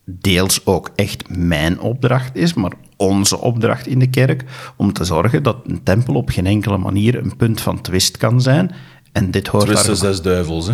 [0.06, 4.44] deels ook echt mijn opdracht is, maar onze opdracht in de kerk,
[4.76, 8.42] om te zorgen dat een tempel op geen enkele manier een punt van twist kan
[8.42, 8.72] zijn
[9.18, 9.96] en dit hoort daar...
[9.96, 10.74] zes duivels, hè?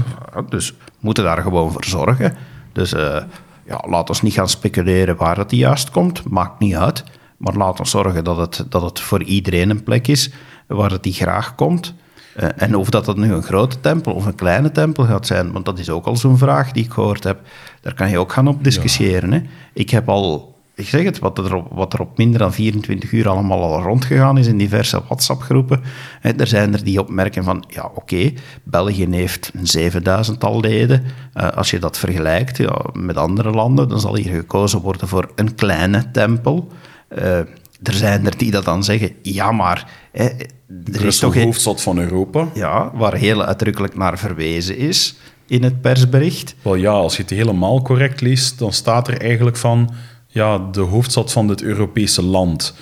[0.50, 2.36] dus we moeten daar gewoon voor zorgen.
[2.72, 3.18] Dus uh,
[3.66, 6.30] ja, laat ons niet gaan speculeren waar het juist komt.
[6.30, 7.04] Maakt niet uit.
[7.38, 10.32] Maar laat ons zorgen dat het, dat het voor iedereen een plek is
[10.68, 11.94] waar het die graag komt.
[12.40, 15.52] Uh, en of dat, dat nu een grote tempel of een kleine tempel gaat zijn,
[15.52, 17.40] want dat is ook al zo'n vraag die ik gehoord heb.
[17.82, 19.32] Daar kan je ook gaan op discussiëren.
[19.32, 19.42] Hè?
[19.74, 23.12] Ik heb al ik zeg het, wat er, op, wat er op minder dan 24
[23.12, 25.82] uur allemaal al rondgegaan is in diverse WhatsApp-groepen.
[26.22, 28.34] Er zijn er die opmerken van, ja oké,
[28.64, 31.04] België heeft een zevenduizendtal leden.
[31.36, 35.32] Uh, als je dat vergelijkt ja, met andere landen, dan zal hier gekozen worden voor
[35.36, 36.68] een kleine tempel.
[37.18, 37.38] Uh,
[37.84, 39.88] er zijn er die dat dan zeggen, ja maar...
[40.12, 40.30] Hè,
[40.94, 42.48] er is toch hoofdstad van Europa.
[42.54, 46.56] Ja, waar heel uitdrukkelijk naar verwezen is in het persbericht.
[46.62, 49.94] Wel ja, als je het helemaal correct leest, dan staat er eigenlijk van
[50.34, 52.76] ja, de hoofdstad van dit Europese land.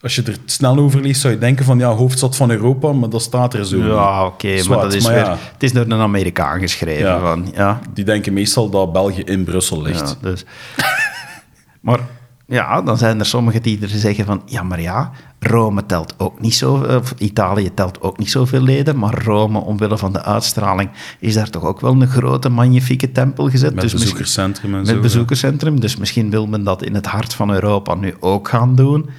[0.00, 3.08] Als je er snel over leest, zou je denken van ja, hoofdstad van Europa, maar
[3.08, 3.78] dat staat er zo.
[3.78, 7.06] Ja, oké, maar dat is weer, het is door een Amerikaan geschreven.
[7.06, 7.80] Ja, van, ja.
[7.94, 10.16] Die denken meestal dat België in Brussel ligt.
[10.20, 10.44] Ja, dus.
[11.80, 12.00] maar
[12.46, 16.40] ja, dan zijn er sommigen die er zeggen van, ja, maar ja, Rome telt ook
[16.40, 20.90] niet zo, of Italië telt ook niet zoveel leden, maar Rome, omwille van de uitstraling,
[21.18, 23.74] is daar toch ook wel een grote, magnifieke tempel gezet.
[23.74, 25.00] Met dus bezoekerscentrum en met zo.
[25.00, 29.10] bezoekerscentrum, dus misschien wil men dat in het hart van Europa nu ook gaan doen.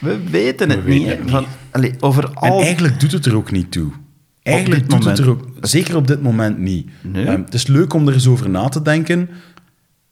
[0.00, 1.06] We weten het We niet.
[1.06, 3.90] weten het Van, allee, over En eigenlijk doet het er ook niet toe.
[4.42, 5.44] Eigenlijk doet het er ook...
[5.60, 6.90] Zeker op dit moment niet.
[7.00, 7.26] Nee.
[7.26, 9.28] Ehm, het is leuk om er eens over na te denken,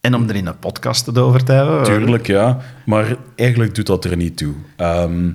[0.06, 1.84] En om er in een podcast het over te hebben.
[1.84, 2.58] Tuurlijk, ja.
[2.84, 4.54] Maar eigenlijk doet dat er niet toe.
[4.76, 5.30] Ehm,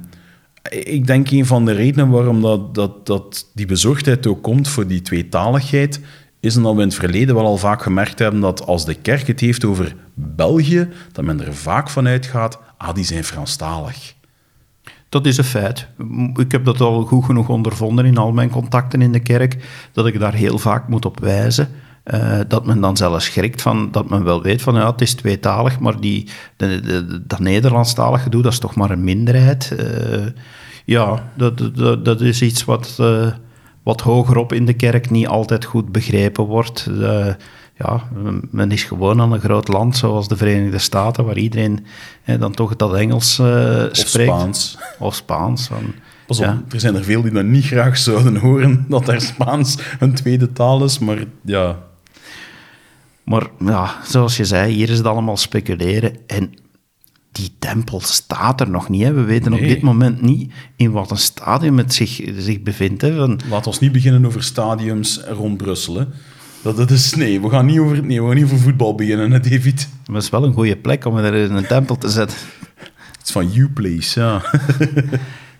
[0.69, 4.87] ik denk een van de redenen waarom dat, dat, dat die bezorgdheid ook komt voor
[4.87, 5.99] die tweetaligheid,
[6.39, 9.27] is omdat we in het verleden wel al vaak gemerkt hebben dat als de kerk
[9.27, 14.13] het heeft over België, dat men er vaak van uitgaat, ah, die zijn Franstalig.
[15.09, 15.87] Dat is een feit.
[16.35, 19.57] Ik heb dat al goed genoeg ondervonden in al mijn contacten in de kerk,
[19.91, 21.69] dat ik daar heel vaak moet op wijzen.
[22.03, 25.13] Eh, dat men dan zelfs schrikt van, dat men wel weet van, ja, het is
[25.13, 29.75] tweetalig, maar die, de, de, dat Nederlandstalig gedoe, dat is toch maar een minderheid.
[29.77, 30.25] Eh,
[30.85, 33.27] ja, dat, dat, dat is iets wat, eh,
[33.83, 36.89] wat hogerop in de kerk niet altijd goed begrepen wordt.
[37.77, 38.03] Ja,
[38.51, 41.85] men is gewoon aan een groot land zoals de Verenigde Staten, waar iedereen
[42.39, 43.45] dan toch dat Engels eh,
[43.89, 44.29] Of spreekt.
[44.29, 44.77] Spaans.
[44.99, 45.69] Of Spaans.
[46.27, 46.61] Pas op, ja.
[46.69, 50.51] er zijn er veel die dat niet graag zouden horen, dat er Spaans een tweede
[50.51, 51.89] taal is, maar ja...
[53.23, 56.15] Maar ja, zoals je zei, hier is het allemaal speculeren.
[56.27, 56.53] En
[57.31, 59.01] die tempel staat er nog niet.
[59.01, 59.13] Hè.
[59.13, 63.01] We weten op dit moment niet in wat een stadium het zich, zich bevindt.
[63.01, 63.15] Hè.
[63.15, 65.95] Van, Laat ons niet beginnen over stadiums rond Brussel.
[65.95, 66.05] Hè.
[66.61, 69.31] Dat, dat is, nee, we gaan niet over, nee, we gaan niet over voetbal beginnen,
[69.31, 69.89] hè, David.
[70.05, 72.37] dat is wel een goede plek om er een tempel te zetten.
[73.17, 74.41] Het is van You-Place, ja.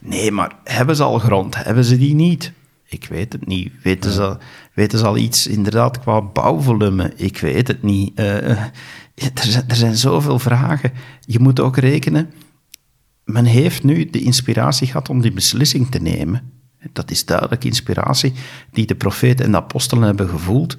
[0.03, 1.63] Nee, maar hebben ze al grond?
[1.63, 2.51] Hebben ze die niet?
[2.91, 3.71] Ik weet het niet.
[3.83, 4.37] Weten, ze,
[4.73, 7.13] weten ze al iets inderdaad qua bouwvolume?
[7.15, 8.11] Ik weet het niet.
[8.15, 8.57] Eh, eh,
[9.15, 10.91] er, zijn, er zijn zoveel vragen.
[11.19, 12.33] Je moet ook rekenen.
[13.23, 16.51] Men heeft nu de inspiratie gehad om die beslissing te nemen.
[16.93, 18.33] Dat is duidelijk inspiratie
[18.71, 20.77] die de profeten en de apostelen hebben gevoeld.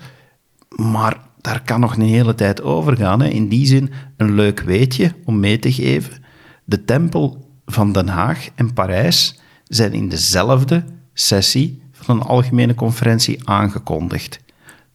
[0.77, 3.21] Maar daar kan nog een hele tijd over gaan.
[3.21, 3.29] Hè.
[3.29, 6.25] In die zin een leuk weetje om mee te geven.
[6.65, 13.49] De tempel van Den Haag en Parijs zijn in dezelfde sessie van een algemene conferentie
[13.49, 14.41] aangekondigd.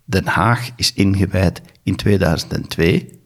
[0.05, 3.17] Den Haag is ingewijd in 2002,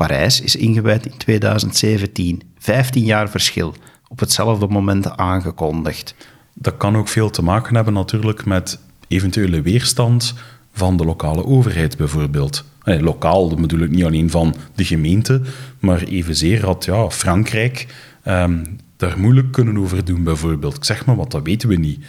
[0.00, 2.42] Parijs is ingewijd in 2017.
[2.58, 3.74] 15 jaar verschil,
[4.08, 6.14] op hetzelfde moment aangekondigd.
[6.54, 10.34] Dat kan ook veel te maken hebben natuurlijk met eventuele weerstand
[10.72, 12.64] van de lokale overheid bijvoorbeeld.
[12.84, 15.40] Lokaal bedoel ik niet alleen van de gemeente,
[15.78, 17.86] maar evenzeer had ja, Frankrijk
[18.22, 18.64] ehm,
[18.96, 20.76] daar moeilijk kunnen over doen bijvoorbeeld.
[20.76, 22.04] Ik zeg maar wat, dat weten we niet.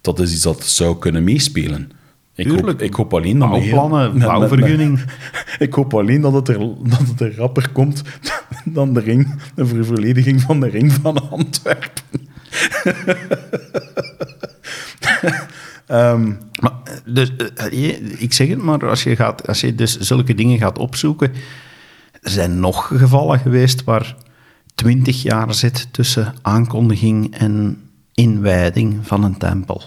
[0.00, 1.90] Dat is iets dat zou kunnen meespelen.
[2.34, 5.00] Ik hoop, ik hoop alleen dat heel- Bouwplannen, met- met- bouwvergunning.
[5.58, 8.02] Ik hoop alleen dat het er, dat het er rapper komt
[8.64, 12.02] dan de ring, de vervollediging van de ring van Antwerpen.
[15.86, 19.74] Ehm, Maar, eh, dus, eh, je- ik zeg het maar, als je, gaat, als je
[19.74, 21.32] dus zulke dingen gaat opzoeken,
[22.22, 24.16] er zijn nog gevallen geweest waar
[24.74, 27.78] twintig jaar zit tussen aankondiging en
[28.20, 29.82] inwijding van een tempel.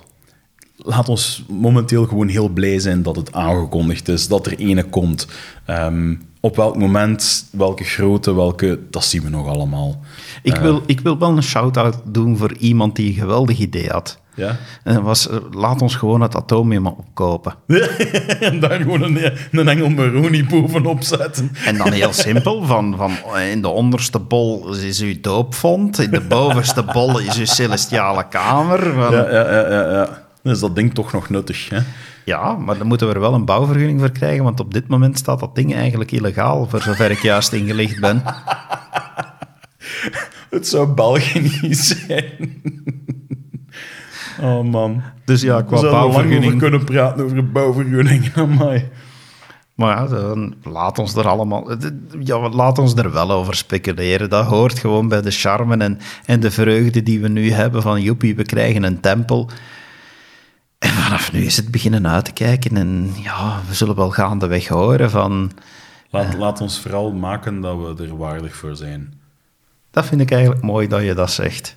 [0.77, 5.27] laat ons momenteel gewoon heel blij zijn dat het aangekondigd is, dat er ene komt.
[5.65, 9.99] Ehm, op welk moment, welke grootte, welke, dat zien we nog allemaal.
[10.43, 14.21] Ik, wil, ik wil wel een shout-out doen voor iemand die een geweldig idee had.
[14.35, 14.57] Ja?
[14.83, 17.55] En dat was, eh, laat ons gewoon het atomium opkopen.
[18.39, 21.51] en daar gewoon een, een engel Maroni bovenop zetten.
[21.65, 26.11] En dan heel simpel, van, van eh, in de onderste bol is uw doopvond, in
[26.11, 28.93] de bovenste bol is uw celestiale kamer.
[28.93, 30.21] Van, Ja, ja, ja, ja, ja.
[30.43, 31.69] Dan is dat ding toch nog nuttig.
[31.69, 31.79] Hè?
[32.25, 35.17] Ja, maar dan moeten we er wel een bouwvergunning voor krijgen, want op dit moment
[35.17, 38.23] staat dat ding eigenlijk illegaal, voor zover ik juist ingelicht ben.
[40.49, 42.61] Het zou België niet zijn.
[44.41, 45.01] Oh man.
[45.25, 46.61] Dus ja, We qua zouden lang over bouwvergunning...
[46.61, 48.31] kunnen praten over bouwvergunningen.
[48.43, 48.89] Amai.
[49.75, 51.71] Maar ja, dan laat ons er allemaal...
[52.19, 54.29] Ja, laat ons er wel over speculeren.
[54.29, 58.01] Dat hoort gewoon bij de charme en, en de vreugde die we nu hebben van
[58.01, 59.49] joepie, we krijgen een tempel.
[60.79, 64.67] En vanaf nu is het beginnen uit te kijken en ja, we zullen wel gaandeweg
[64.67, 65.51] horen van...
[66.09, 69.13] Laat, laat ons vooral maken dat we er waardig voor zijn.
[69.91, 71.75] Dat vind ik eigenlijk mooi dat je dat zegt.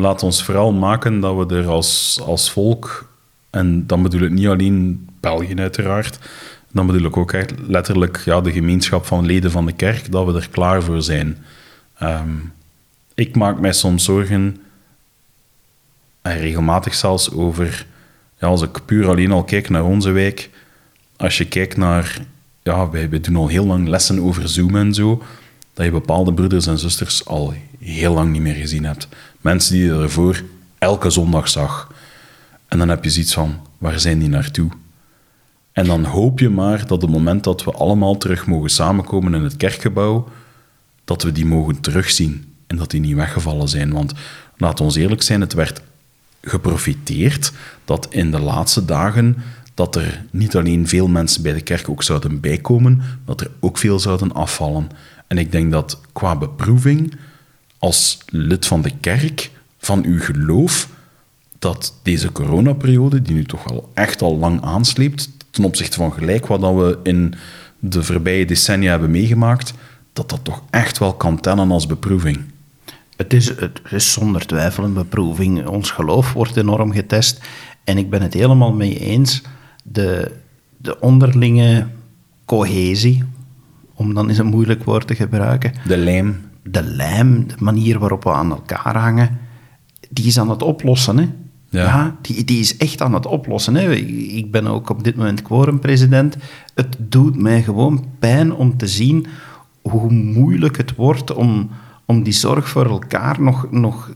[0.00, 3.08] Laat ons vooral maken dat we er als, als volk,
[3.50, 6.18] en dan bedoel ik niet alleen België uiteraard,
[6.72, 10.26] dan bedoel ik ook echt letterlijk ja, de gemeenschap van leden van de kerk, dat
[10.26, 11.38] we er klaar voor zijn.
[11.98, 12.30] Ehm,
[13.14, 14.56] ik maak mij soms zorgen,
[16.22, 17.86] en regelmatig zelfs, over,
[18.38, 20.50] ja, als ik puur alleen al kijk naar onze wijk,
[21.16, 22.18] als je kijkt naar,
[22.62, 25.22] ja, wij, wij doen al heel lang lessen over Zoom en zo,
[25.74, 29.08] dat je bepaalde broeders en zusters al heel lang niet meer gezien hebt.
[29.40, 30.42] Mensen die je ervoor
[30.78, 31.92] elke zondag zag.
[32.68, 34.70] En dan heb je zoiets van, waar zijn die naartoe?
[35.72, 39.42] En dan hoop je maar dat het moment dat we allemaal terug mogen samenkomen in
[39.42, 40.28] het kerkgebouw,
[41.04, 43.92] dat we die mogen terugzien en dat die niet weggevallen zijn.
[43.92, 44.12] Want
[44.56, 45.80] laat ons eerlijk zijn, het werd
[46.42, 47.52] geprofiteerd
[47.84, 49.36] dat in de laatste dagen
[49.74, 53.78] dat er niet alleen veel mensen bij de kerk ook zouden bijkomen, dat er ook
[53.78, 54.88] veel zouden afvallen.
[55.26, 57.14] En ik denk dat qua beproeving,
[57.78, 60.88] als lid van de kerk, van uw geloof,
[61.58, 66.46] dat deze coronaperiode, die nu toch wel echt al lang aansleept, ten opzichte van gelijk
[66.46, 67.34] wat we in
[67.78, 69.74] de voorbije decennia hebben meegemaakt,
[70.12, 72.38] dat dat toch echt wel kan tellen als beproeving.
[73.16, 75.66] Het is, het is zonder twijfel een beproeving.
[75.66, 77.40] Ons geloof wordt enorm getest.
[77.84, 79.42] En ik ben het helemaal mee eens.
[79.84, 80.32] De,
[80.76, 81.86] de onderlinge
[82.44, 83.24] cohesie,
[83.94, 85.72] om dan eens een moeilijk woord te gebruiken.
[85.86, 86.47] De lijm.
[86.70, 89.38] De lijm, de manier waarop we aan elkaar hangen,
[90.08, 91.18] die is aan het oplossen.
[91.18, 91.28] Hè?
[91.70, 92.16] Ja.
[92.20, 93.74] die, die is echt aan het oplossen.
[93.74, 93.94] Hè.
[93.94, 96.36] Ik ben ook op dit moment quorumpresident.
[96.74, 99.26] Het doet mij gewoon pijn om te zien
[99.82, 101.70] hoe moeilijk het wordt om,
[102.04, 104.10] om die zorg voor elkaar nog, nog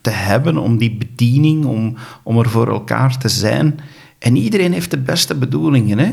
[0.00, 3.78] te hebben, om die bediening, om, om er voor elkaar te zijn.
[4.24, 5.98] En iedereen heeft de beste bedoelingen.
[5.98, 6.12] Hè?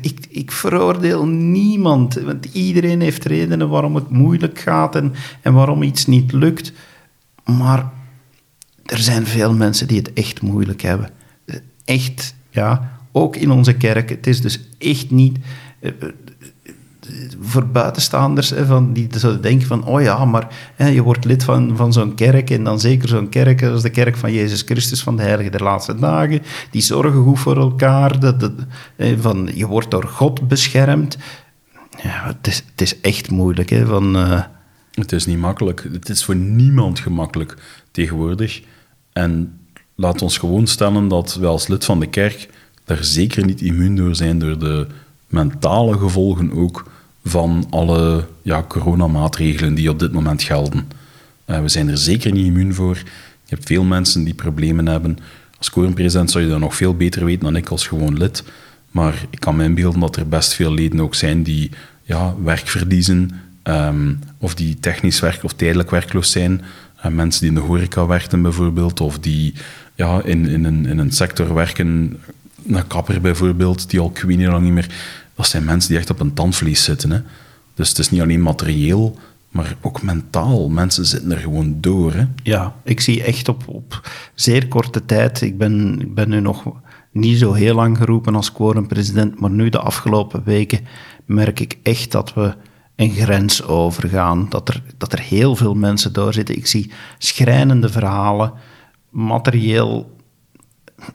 [0.00, 5.12] Ik, ik veroordeel niemand, want iedereen heeft redenen waarom het moeilijk gaat en,
[5.42, 6.72] en waarom iets niet lukt.
[7.44, 7.90] Maar
[8.84, 11.10] er zijn veel mensen die het echt moeilijk hebben.
[11.84, 12.98] Echt, ja.
[13.10, 14.08] Ook in onze kerk.
[14.08, 15.38] Het is dus echt niet...
[17.08, 21.44] Eh, eh, voor buitenstaanders van, die zouden denken van, oh ja, maar je wordt lid
[21.44, 25.02] van, van zo'n kerk en dan zeker zo'n kerk als de kerk van Jezus Christus
[25.02, 28.50] van de Heilige der Laatste Dagen, die zorgen goed voor elkaar, dat,
[29.18, 31.18] van, je wordt door God beschermd.
[32.02, 33.70] Ja, het, is, het is echt moeilijk.
[33.70, 34.42] Hè, van, uh...
[34.92, 35.88] Het is niet makkelijk.
[35.92, 37.56] Het is voor niemand gemakkelijk
[37.90, 38.62] tegenwoordig.
[39.12, 39.60] En
[39.94, 42.48] laat ons gewoon stellen dat wij als lid van de kerk
[42.84, 44.86] daar zeker niet immuun door zijn door de
[45.26, 46.90] mentale gevolgen ook
[47.24, 50.88] van alle ja, coronamaatregelen die op dit moment gelden.
[51.46, 52.96] Uh, we zijn er zeker niet immuun voor.
[53.44, 55.18] Je hebt veel mensen die problemen hebben.
[55.58, 58.44] Als quorumpresident zou je dat nog veel beter weten dan ik als gewoon lid.
[58.90, 61.70] Maar ik kan me inbeelden dat er best veel leden ook zijn die
[62.02, 63.30] ja, werk verliezen,
[63.64, 66.62] um, of die technisch werk of tijdelijk werkloos zijn.
[67.06, 69.54] Uh, mensen die in de horeca werken bijvoorbeeld, of die
[69.94, 72.20] ja, in, in, een, in een sector werken,
[72.66, 74.90] een kapper bijvoorbeeld, die al niet lang niet meer
[75.42, 77.10] dat zijn mensen die echt op een tandvlies zitten.
[77.10, 77.20] Hè.
[77.74, 80.68] Dus het is niet alleen materieel, maar ook mentaal.
[80.68, 82.12] Mensen zitten er gewoon door.
[82.12, 82.26] Hè.
[82.42, 85.40] Ja, ik zie echt op, op zeer korte tijd.
[85.40, 86.64] Ik ben, ik ben nu nog
[87.10, 90.86] niet zo heel lang geroepen als quorum-president, maar nu de afgelopen weken
[91.24, 92.54] merk ik echt dat we
[92.96, 94.46] een grens overgaan.
[94.48, 96.56] Dat er, dat er heel veel mensen doorzitten.
[96.56, 98.52] Ik zie schrijnende verhalen,
[99.10, 100.16] materieel.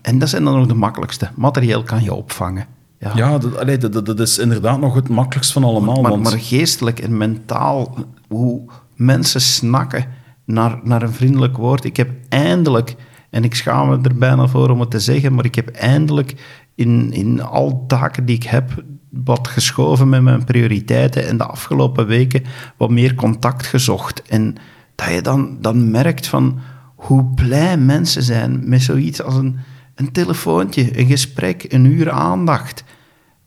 [0.02, 1.30] En dat zijn dan nog de makkelijkste.
[1.36, 2.77] Materieel kan je opvangen.
[3.00, 6.02] Ja, ja dat, dat, dat, is inderdaad nog het makkelijkst van allemaal.
[6.02, 7.96] Maar, maar geestelijk en mentaal,
[8.28, 8.62] hoe
[8.96, 10.06] mensen snakken
[10.46, 11.84] naar, naar een vriendelijk woord.
[11.84, 12.96] Ik heb eindelijk,
[13.30, 16.36] en ik schaam me er bijna voor om het te zeggen, maar ik heb eindelijk
[16.76, 22.08] in, in al taken die ik heb wat geschoven met mijn prioriteiten en de afgelopen
[22.08, 22.44] weken
[22.78, 24.22] wat meer contact gezocht.
[24.22, 24.56] En
[24.96, 26.60] dat je dan, dan merkt van
[26.96, 29.60] hoe blij mensen zijn met zoiets als een
[29.98, 32.84] een telefoontje, een gesprek, een uur aandacht.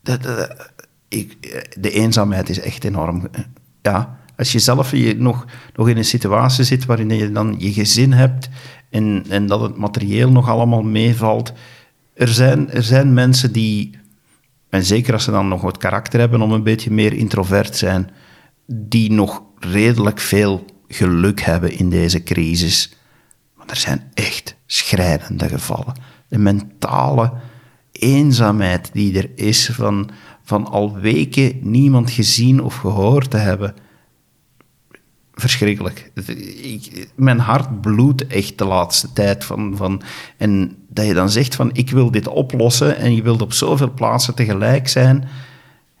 [0.03, 0.49] Dat,
[1.07, 1.37] ik,
[1.79, 3.29] de eenzaamheid is echt enorm.
[3.81, 5.45] Ja, als je zelf je nog,
[5.75, 8.49] nog in een situatie zit waarin je dan je gezin hebt
[8.89, 11.53] en, en dat het materieel nog allemaal meevalt.
[12.13, 13.99] Er zijn, er zijn mensen die,
[14.69, 18.09] en zeker als ze dan nog wat karakter hebben om een beetje meer introvert zijn,
[18.65, 22.95] die nog redelijk veel geluk hebben in deze crisis.
[23.55, 25.93] Maar er zijn echt schrijnende gevallen
[26.27, 27.33] de mentale
[28.01, 30.09] eenzaamheid die er is van,
[30.43, 33.75] van al weken niemand gezien of gehoord te hebben.
[35.33, 36.11] Verschrikkelijk.
[36.61, 39.43] Ik, mijn hart bloedt echt de laatste tijd.
[39.43, 40.01] Van, van,
[40.37, 43.93] en dat je dan zegt van ik wil dit oplossen en je wilt op zoveel
[43.93, 45.27] plaatsen tegelijk zijn.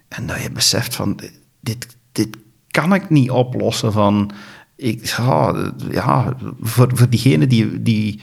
[0.07, 1.19] En dat je beseft van
[1.59, 2.37] dit, dit
[2.67, 3.91] kan ik niet oplossen.
[3.91, 4.31] Van,
[4.75, 8.21] ik, ja, ja, voor, voor diegenen die, die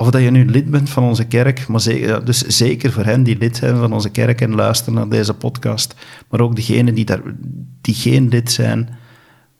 [0.00, 3.22] of dat je nu lid bent van onze kerk, maar zeker, dus zeker voor hen
[3.22, 5.94] die lid zijn van onze kerk en luisteren naar deze podcast,
[6.30, 7.22] maar ook degenen die, daar,
[7.80, 8.88] die geen lid zijn,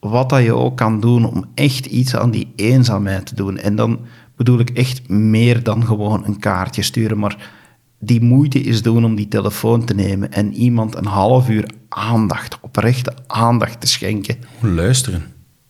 [0.00, 3.58] wat dat je ook kan doen om echt iets aan die eenzaamheid te doen.
[3.58, 4.00] En dan
[4.36, 7.50] bedoel ik echt meer dan gewoon een kaartje sturen, maar
[7.98, 12.58] die moeite is doen om die telefoon te nemen en iemand een half uur aandacht,
[12.60, 14.36] oprechte aandacht te schenken.
[14.58, 15.22] Gewoon luisteren.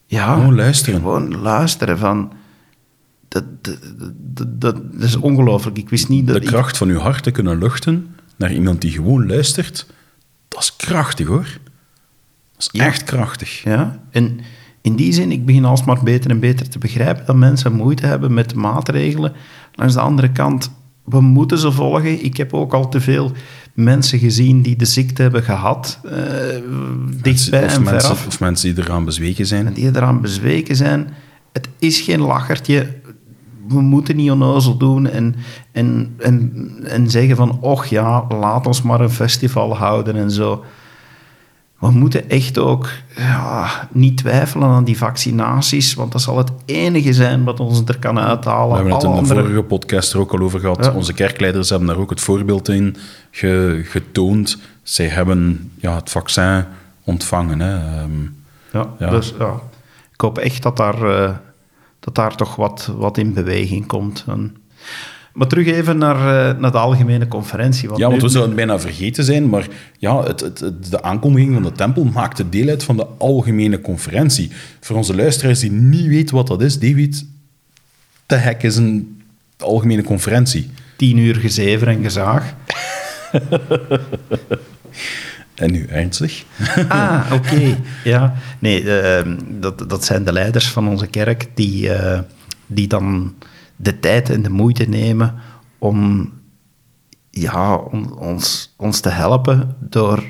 [0.07, 1.01] Ja, Gewoon luisteren.
[1.01, 2.33] Gewoon luisteren van...
[3.29, 3.45] Dat,
[4.17, 5.79] dat, dat, is ongelooflijk.
[5.79, 8.07] Ik wist niet dat De ik- kracht van uw hart te kunnen luchten
[8.37, 9.87] naar iemand die gewoon luistert,
[10.49, 11.47] dat is krachtig hoor.
[12.57, 12.85] Dat is Ja.
[12.87, 13.63] echt krachtig.
[13.63, 14.41] Ja, en
[14.83, 18.35] in die zin, ik begin alsmaar beter en beter te begrijpen dat mensen moeite hebben
[18.35, 19.33] met maatregelen.
[19.75, 20.71] Langs de andere kant,
[21.05, 22.25] we moeten ze volgen.
[22.25, 23.33] Ik heb ook al te veel
[23.75, 26.13] mensen gezien die de ziekte hebben gehad, eh,
[27.23, 28.27] dichtbij of, en mensen, veraf.
[28.27, 29.67] of mensen die eraan bezweken zijn.
[29.67, 31.09] En die eraan bezweken zijn.
[31.53, 32.97] Het is geen lachertje.
[33.69, 35.35] We moeten niet onnozel doen en,
[35.73, 37.59] en, en, en zeggen van...
[37.61, 40.65] Och ja, laat ons maar een festival houden en zo.
[41.79, 47.13] We moeten echt ook ja, niet twijfelen aan die vaccinaties, want dat zal het enige
[47.13, 48.69] zijn wat ons er kan uithalen.
[48.69, 50.85] We hebben het in de andere- vorige podcast er ook al over gehad.
[50.85, 50.91] Ja.
[50.93, 52.97] Onze kerkleiders hebben daar ook het voorbeeld in
[53.31, 54.59] ge- getoond.
[54.83, 56.65] Zij hebben ja, het vaccin
[57.05, 57.61] ontvangen.
[57.61, 57.75] Hè.
[57.75, 58.11] Ehm,
[58.73, 59.11] Ja, Ja.
[59.11, 59.53] Dus ja,
[60.13, 61.31] ik hoop echt dat daar, eh,
[62.09, 64.25] dat daar toch wat, wat in beweging komt.
[64.27, 64.57] En,
[65.33, 66.17] maar terug even naar,
[66.51, 67.89] eh, naar de algemene conferentie.
[67.97, 69.67] ja, want we zouden het bijna vergeten zijn, maar
[69.99, 73.81] ja, het, het, het- de aankondiging van de tempel maakte deel uit van de algemene
[73.81, 74.51] conferentie.
[74.81, 77.27] Voor onze luisteraars die niet weten wat dat is, David,
[78.27, 79.23] de hek is een
[79.59, 80.71] algemene conferentie.
[80.97, 82.55] tien uur gezever en gezaag.
[85.59, 86.45] En nu ernstig?
[86.89, 87.77] Ah, oké.
[88.05, 92.21] Ja, nee, eh, dat, dat zijn de leiders van onze kerk die, eh,
[92.67, 93.35] die dan
[93.77, 95.35] de tijd en de moeite nemen
[95.79, 96.33] om,
[97.31, 100.25] ja, om ons, ons te helpen door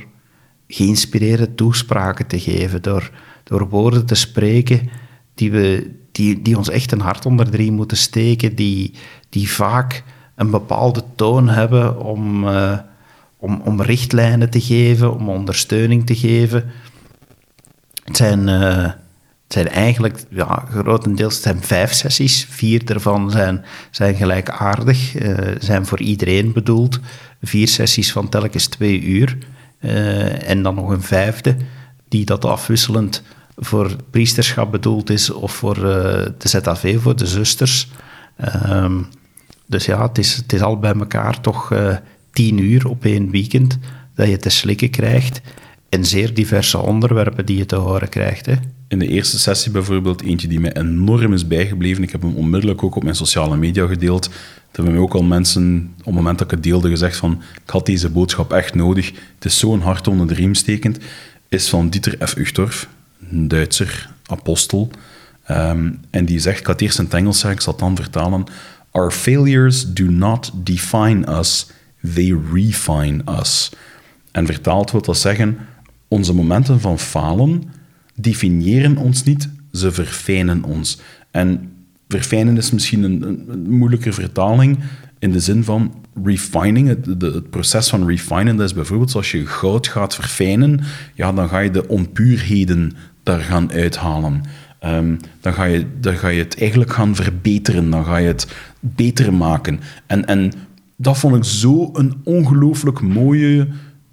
[0.68, 3.10] geïnspireerde toespraken te geven, door,
[3.44, 4.90] door woorden te spreken
[5.34, 8.94] die, we, die, die ons echt een hart onder de riem moeten steken, die,
[9.28, 10.02] die vaak
[10.34, 12.78] een bepaalde toon hebben om, eh,
[13.38, 16.70] om, om richtlijnen te geven, om ondersteuning te geven.
[18.04, 18.90] Het zijn, eh,
[19.48, 22.46] zijn eigenlijk, ja, grotendeels zijn vijf sessies.
[22.50, 27.00] Vier daarvan zijn, zijn gelijkaardig, eh, zijn voor iedereen bedoeld.
[27.42, 29.38] Vier sessies van telkens twee uur.
[29.78, 31.56] Eh, en dan nog een vijfde,
[32.08, 33.22] die dat afwisselend
[33.56, 37.88] voor priesterschap bedoeld is of voor de ZAV, voor de zusters.
[38.36, 39.02] Ehm,
[39.66, 41.72] dus ja, het is, het is al bij elkaar toch
[42.38, 43.78] tien uur op één weekend
[44.14, 45.40] dat je te slikken krijgt.
[45.88, 48.46] En zeer diverse onderwerpen die je te horen krijgt.
[48.46, 48.54] Hè.
[48.88, 52.02] In de eerste sessie bijvoorbeeld, eentje die mij enorm is bijgebleven.
[52.02, 54.26] Ik heb hem onmiddellijk ook op mijn sociale media gedeeld.
[54.72, 57.70] Er hebben ook al mensen, op het moment dat ik het deelde, gezegd van ik
[57.70, 59.06] had deze boodschap echt nodig.
[59.34, 60.98] Het is zo'n hart onder de riem stekend.
[61.48, 62.36] Is van Dieter F.
[62.36, 62.88] Uchtdorf,
[63.30, 64.90] een Duitser apostel.
[65.44, 68.44] Ehm, en die zegt, ik had eerst in het Engels ik zal het dan vertalen.
[68.90, 71.66] Our failures do not define us,
[72.14, 73.70] they refine us.
[74.32, 75.56] En vertaald wil dat zeggen,
[76.08, 77.62] onze momenten van falen
[78.14, 81.00] definiëren ons niet, ze verfijnen ons.
[81.30, 81.72] En
[82.08, 84.78] verfijnen is misschien een, een, vertaling
[85.18, 85.94] in de zin van
[86.24, 86.88] refining.
[86.88, 90.80] Het, proces van refinen, dat is bijvoorbeeld zoals je goud gaat verfijnen,
[91.14, 92.92] ja, dan ga je de onpuurheden
[93.22, 94.42] daar gaan uithalen.
[94.78, 98.46] Ehm, dan, ga je, dan ga je het eigenlijk gaan verbeteren, dan ga je het
[98.80, 99.80] beter maken.
[100.06, 100.52] En, en
[101.00, 103.68] dat vond ik zo een ongelooflijk mooie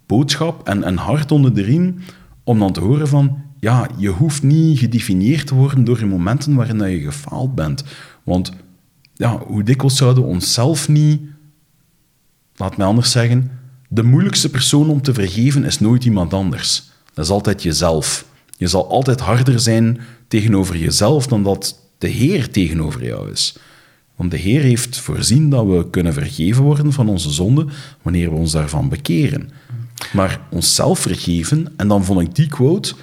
[0.06, 1.96] boodschap en, en hart onder de riem
[2.44, 6.56] om dan te horen van, ja, je hoeft niet gedefinieerd te worden door je momenten
[6.56, 7.84] waarin dat je gefaald bent.
[8.24, 8.52] Want
[9.14, 11.22] ja, hoe dikwijls zouden we onszelf niet,
[12.56, 13.52] laat mij anders zeggen,
[13.90, 16.84] de moeilijkste persoon om te vergeven is nooit iemand anders.
[17.14, 18.26] Dat is altijd jezelf.
[18.58, 23.58] Je zal altijd harder zijn tegenover jezelf dan dat de Heer tegenover jou is.
[24.16, 27.70] Want de Heer heeft voorzien dat we kunnen vergeven worden van onze zonden
[28.02, 29.50] wanneer we ons daarvan bekeren.
[30.14, 32.94] Maar onszelf vergeven, en dan vond ik die quote,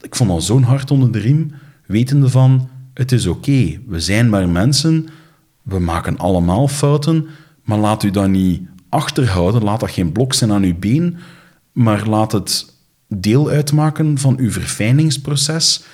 [0.00, 1.52] ik vond dat zo'n hart onder de riem,
[1.86, 5.08] wetende van, het is oké, we zijn maar mensen,
[5.62, 7.26] we maken allemaal fouten,
[7.64, 11.16] maar laat u dat niet achterhouden, laat dat geen blok zijn aan uw been.
[11.72, 12.72] maar laat het
[13.08, 15.84] deel uitmaken van uw verfijningsproces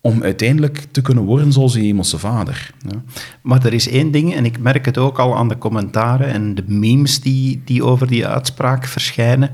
[0.00, 2.74] om uiteindelijk te kunnen worden zoals je hemelse vader.
[2.88, 3.02] Ja.
[3.42, 6.54] Maar er is één ding, en ik merk het ook al aan de commentaren en
[6.54, 9.50] de memes die, die over die uitspraak verschijnen.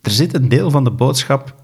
[0.00, 1.54] Er zit een deel van de boodschap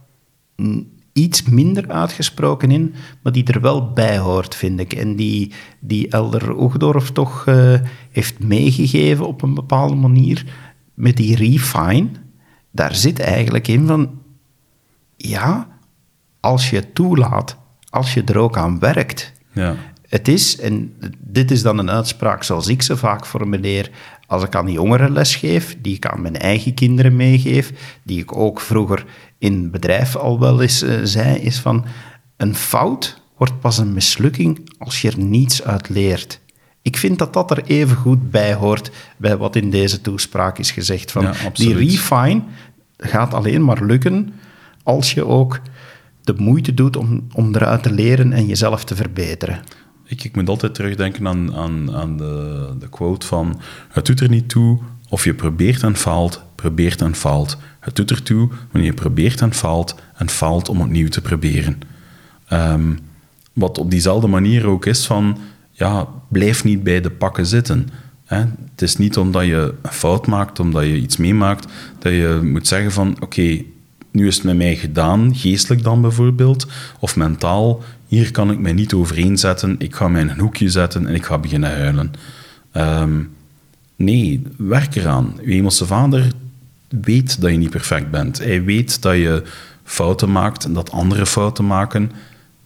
[1.12, 4.92] iets minder uitgesproken in, maar die er wel bij hoort, vind ik.
[4.92, 10.44] En die, die Elder Oegdorf toch uh, heeft meegegeven op een bepaalde manier
[10.94, 12.08] met die refine.
[12.70, 14.10] Daar zit eigenlijk in van,
[15.16, 15.68] ja,
[16.40, 17.56] als je toelaat,
[17.96, 19.32] als je er ook aan werkt.
[19.52, 19.74] Ja.
[20.08, 23.90] Het is, en dit is dan een uitspraak zoals ik ze vaak formuleer,
[24.26, 27.72] als ik aan jongeren les geef, die ik aan mijn eigen kinderen meegeef,
[28.02, 29.04] die ik ook vroeger
[29.38, 31.84] in het bedrijf al wel eens uh, zei, is van
[32.36, 36.40] een fout wordt pas een mislukking als je er niets uit leert.
[36.82, 40.70] Ik vind dat dat er even goed bij hoort bij wat in deze toespraak is
[40.70, 41.12] gezegd.
[41.12, 42.42] Van Ja, die refine
[42.96, 44.34] gaat alleen maar lukken
[44.82, 45.60] als je ook
[46.26, 49.60] de moeite doet om, om eruit te leren en jezelf te verbeteren.
[50.04, 53.60] Ik, ik moet altijd terugdenken aan, aan, aan de, de quote van...
[53.88, 57.56] Het doet er niet toe of je probeert en faalt, probeert en faalt.
[57.80, 61.78] Het doet er toe wanneer je probeert en faalt en faalt om opnieuw te proberen.
[62.48, 62.94] Ehm,
[63.52, 65.38] wat op diezelfde manier ook is van...
[65.70, 67.88] Ja, blijf niet bij de pakken zitten.
[68.24, 68.38] Hè?
[68.70, 72.66] Het is niet omdat je een fout maakt, omdat je iets meemaakt, dat je moet
[72.66, 73.16] zeggen van...
[73.20, 73.62] Oké,
[74.16, 76.66] nu is het met mij gedaan, geestelijk dan bijvoorbeeld,
[77.00, 80.68] of mentaal, hier kan ik mij niet overheen zetten, ik ga mij in een hoekje
[80.68, 82.12] zetten en ik ga beginnen huilen.
[82.72, 83.22] Ehm,
[83.96, 85.34] nee, werk eraan.
[85.42, 86.32] Uw hemelse vader
[86.88, 88.38] weet dat je niet perfect bent.
[88.38, 89.42] Hij weet dat je
[89.84, 92.10] fouten maakt en dat anderen fouten maken,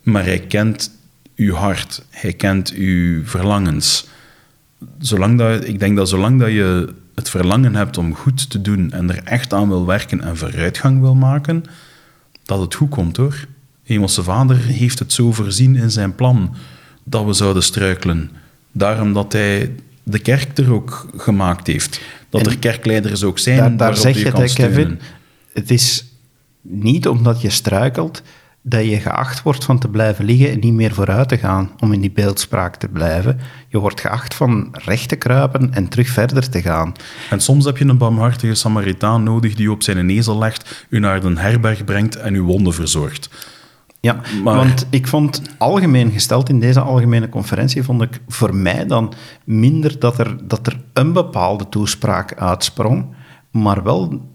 [0.02, 0.98] maar hij kent
[1.36, 4.08] uw hart, hij kent uw verlangens.
[4.98, 8.92] Zolang dat, ik denk dat zolang dat je het verlangen hebt om goed te doen
[8.92, 11.64] en er echt aan wil werken en vooruitgang wil maken,
[12.44, 13.46] dat het goed komt hoor.
[13.82, 16.54] Hemelse Vader heeft het zo voorzien in zijn plan
[17.04, 18.30] dat we zouden struikelen.
[18.72, 22.00] Daarom dat hij de kerk er ook gemaakt heeft.
[22.28, 25.00] Dat En er kerkleiders ook zijn Daar, daar zeg je je het, Kevin.
[25.52, 26.04] Het is
[26.60, 28.22] niet omdat je struikelt
[28.62, 31.92] dat je geacht wordt van te blijven liggen en niet meer vooruit te gaan om
[31.92, 33.40] in die beeldspraak te blijven.
[33.68, 36.92] Je wordt geacht van recht te kruipen en terug verder te gaan.
[37.30, 40.98] En soms heb je een barmhartige Samaritaan nodig die u op zijn ezel legt, u
[40.98, 43.30] naar een herberg brengt en uw wonden verzorgt.
[44.00, 48.86] Ja, Maar- want ik vond algemeen gesteld in deze algemene conferentie, vond ik voor mij
[48.86, 49.12] dan
[49.44, 53.06] minder dat er, dat er een bepaalde toespraak uitsprong,
[53.50, 54.29] maar wel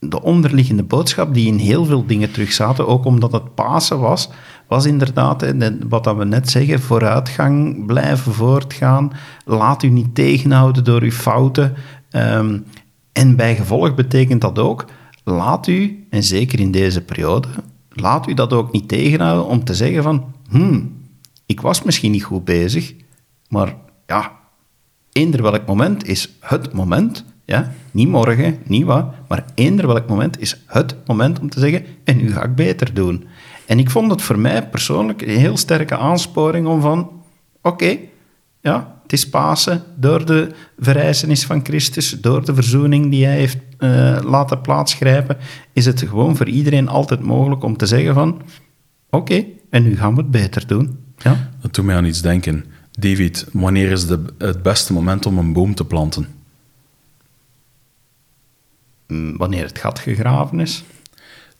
[0.00, 4.28] de onderliggende boodschap die in heel veel dingen terug zaten, ook omdat het Pasen was,
[4.68, 5.54] was inderdaad,
[5.88, 9.12] wat we net zeggen, vooruitgang, blijven voortgaan,
[9.44, 11.74] laat u niet tegenhouden door uw fouten.
[12.10, 12.58] Ehm,
[13.12, 14.84] en bij gevolg betekent dat ook,
[15.24, 17.48] laat u, en zeker in deze periode,
[17.88, 20.96] laat u dat ook niet tegenhouden om te zeggen van, hmm,
[21.46, 22.94] ik was misschien niet goed bezig,
[23.48, 23.76] maar
[24.06, 24.32] ja,
[25.12, 30.40] eender welk moment is het moment, ja, niet morgen, niet wat, maar eender welk moment
[30.40, 33.24] is het moment om te zeggen, en nu ga ik beter doen.
[33.66, 37.10] En ik vond het voor mij persoonlijk een heel sterke aansporing om van,
[37.62, 37.98] oké,
[38.60, 43.58] ja, het is Pasen, door de verrijzenis van Christus, door de verzoening die hij heeft
[43.78, 45.36] eh, laten plaatsgrijpen,
[45.72, 48.42] is het gewoon voor iedereen altijd mogelijk om te zeggen van,
[49.10, 50.98] oké, en nu gaan we het beter doen.
[51.16, 51.50] Ja?
[51.60, 52.64] Dat doet mij aan iets denken.
[52.90, 56.26] David, wanneer is de, het beste moment om een boom te planten?
[59.10, 60.84] Mm, Wanneer het gat gegraven is.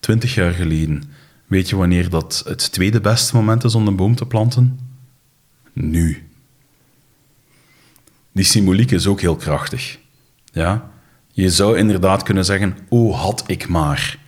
[0.01, 1.03] Twintig jaar geleden.
[1.46, 4.78] Weet je wanneer dat het tweede beste moment is om een boom te planten?
[5.72, 6.28] Nu.
[8.32, 9.98] Die symboliek is ook heel krachtig.
[10.53, 10.90] Ja?
[11.32, 14.18] Je zou inderdaad kunnen zeggen, oh, had ik maar.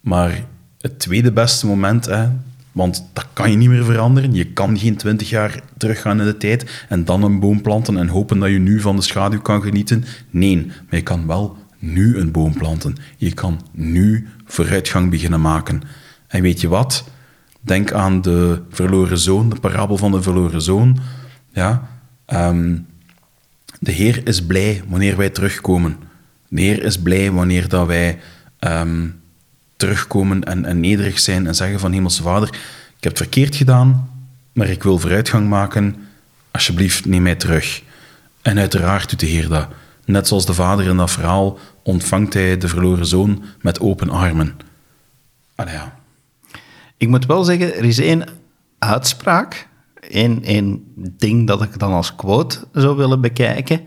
[0.00, 0.44] Maar
[0.80, 2.28] het tweede beste moment, hè,
[2.72, 4.34] want dat kan je niet meer veranderen.
[4.34, 8.08] Je kan geen twintig jaar teruggaan in de tijd en dan een boom planten en
[8.08, 10.04] hopen dat je nu van de schaduw kan genieten.
[10.30, 12.96] Nee, maar je kan wel nu een boom planten.
[13.16, 15.82] Je kan nu vooruitgang beginnen maken.
[16.26, 17.04] En weet je wat?
[17.60, 20.98] Denk aan de verloren zoon, de parabel van de verloren zoon.
[21.52, 21.88] Ja,
[22.24, 22.76] ehm,
[23.78, 25.96] de Heer is blij wanneer wij terugkomen.
[26.48, 28.18] De Heer is blij wanneer dat wij
[28.58, 29.08] ehm,
[29.76, 34.10] terugkomen en, en nederig zijn en zeggen van Hemelse Vader, ik heb het verkeerd gedaan,
[34.52, 35.96] maar ik wil vooruitgang maken.
[36.50, 37.82] Alsjeblieft, neem mij terug.
[38.42, 39.68] En uiteraard doet de Heer dat.
[40.10, 44.56] Net zoals de vader in dat verhaal ontvangt hij de verloren zoon met open armen.
[45.54, 45.98] Allee, ja.
[46.96, 48.24] Ik moet wel zeggen, er is één
[48.78, 49.68] uitspraak,
[50.00, 53.80] één, één ding dat ik dan als quote zou willen bekijken.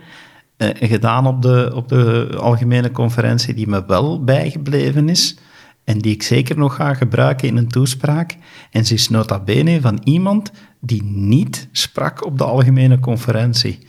[0.58, 5.38] eh, gedaan op de, op de algemene conferentie die me wel bijgebleven is
[5.84, 8.36] en die ik zeker nog ga gebruiken in een toespraak.
[8.72, 13.80] En ze is nota bene van iemand die niet sprak op de algemene conferentie.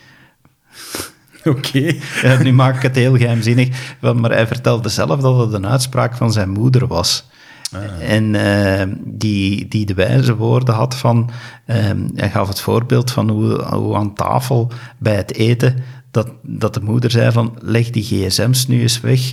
[1.57, 1.95] Oké.
[2.43, 6.33] Nu maak ik het heel geheimzinnig, maar hij vertelde zelf dat het een uitspraak van
[6.33, 7.29] zijn moeder was.
[8.01, 11.31] En eh, die, die de wijze woorden had van...
[11.65, 11.77] eh,
[12.15, 15.77] hij gaf het voorbeeld van hoe, hoe aan tafel bij het eten...
[16.11, 19.33] Dat, dat de moeder zei van, leg die gsm's nu eens weg.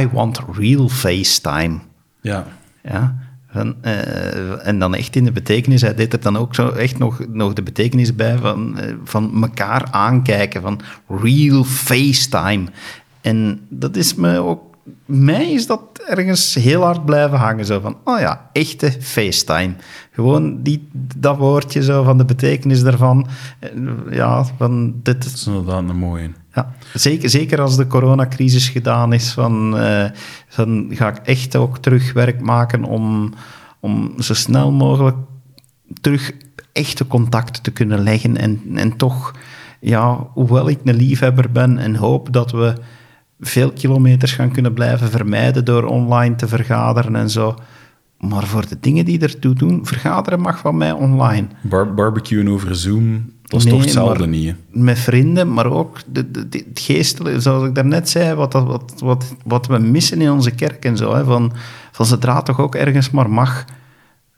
[0.00, 1.78] I want real FaceTime.
[2.20, 2.46] Ja.
[2.82, 3.16] Ja,
[3.52, 7.26] eh, en dan echt in de betekenis, hij deed er dan ook zo echt nog,
[7.28, 12.64] nog de betekenis bij van, eh, van elkaar aankijken, van real FaceTime.
[13.20, 14.62] En dat is me ook,
[15.04, 19.74] mij is dat ergens heel hard blijven hangen, zo van, oh ja, echte FaceTime.
[20.12, 23.26] Gewoon die, dat woordje zo van de betekenis daarvan,
[23.58, 23.70] eh,
[24.10, 26.30] ja, van dit, Dat is inderdaad een mooie.
[26.58, 30.10] Ja, zeker, zeker als de coronacrisis gedaan is, van, eh,
[30.48, 33.34] van ga ik echt ook terug werk maken om,
[33.80, 35.16] om zo snel mogelijk
[36.00, 36.32] terug
[36.72, 38.36] echte contacten te kunnen leggen.
[38.36, 39.34] En, en toch,
[39.80, 42.74] ja, hoewel ik een liefhebber ben en hoop dat we
[43.40, 47.54] veel kilometers gaan kunnen blijven vermijden door online te vergaderen en zo.
[48.18, 52.76] Maar voor de dingen die ertoe doen, vergaderen mag van mij online Bar barbecuen over
[52.76, 54.48] Zoom, dat is Nee, toch hetzelfde maar niet.
[54.48, 54.80] hè?
[54.80, 58.92] Met vrienden, maar ook de, de, de- het geestelijke, zoals ik daarnet zei, wat, wat,
[58.98, 61.14] wat, wat we missen in onze kerk en zo.
[61.14, 61.52] Hè, van,
[61.92, 63.64] van zodra toch ook ergens maar mag,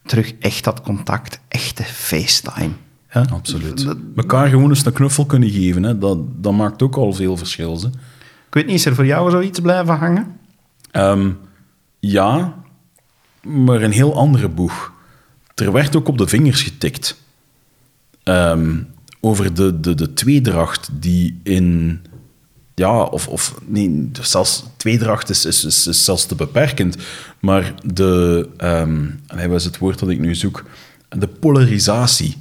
[0.06, 2.70] terug echt dat contact, echte FaceTime.
[3.12, 3.24] Ja?
[3.32, 3.84] Absoluut.
[3.84, 5.98] Dat- Mekaar gewoon eens een knuffel kunnen geven, hè?
[5.98, 7.80] Dat, dat maakt ook al veel verschil.
[7.80, 7.86] Hè?
[7.86, 10.26] Ik weet niet, is er voor jou zoiets blijven hangen?
[10.90, 11.30] Ehm,
[11.98, 12.54] ja,
[13.42, 14.92] maar een heel andere boeg.
[15.54, 17.22] Er werd ook op de vingers getikt.
[18.22, 18.76] Ehm,
[19.20, 21.98] over de, de, de tweedracht die in...
[22.74, 26.96] Ja, of, of nee, zelfs tweedracht is, is, is, is zelfs te beperkend.
[27.40, 28.48] Maar de...
[29.26, 30.64] allee, wat is het woord dat ik nu zoek?
[31.08, 32.36] De polarisatie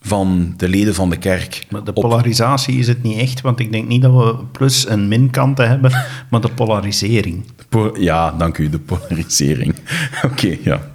[0.00, 1.66] van de leden van de kerk.
[1.70, 4.86] Maar de op- polarisatie is het niet echt, want ik denk niet dat we plus-
[4.86, 5.90] en minkanten hebben,
[6.30, 7.44] maar de polarisering.
[7.56, 9.74] De po- ja, dank u, de polarisering.
[10.30, 10.94] Oké, ja.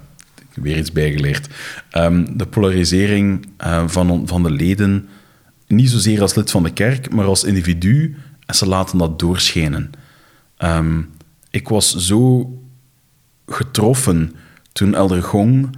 [0.54, 1.48] Weer iets bijgeleerd.
[1.90, 5.08] Ehm, de polarisering eh, van, van de leden,
[5.66, 9.90] niet zozeer als lid van de kerk, maar als individu, en ze laten dat doorschijnen.
[10.56, 11.00] Ehm,
[11.50, 12.50] ik was zo
[13.46, 14.34] getroffen
[14.72, 15.76] toen Elder Gong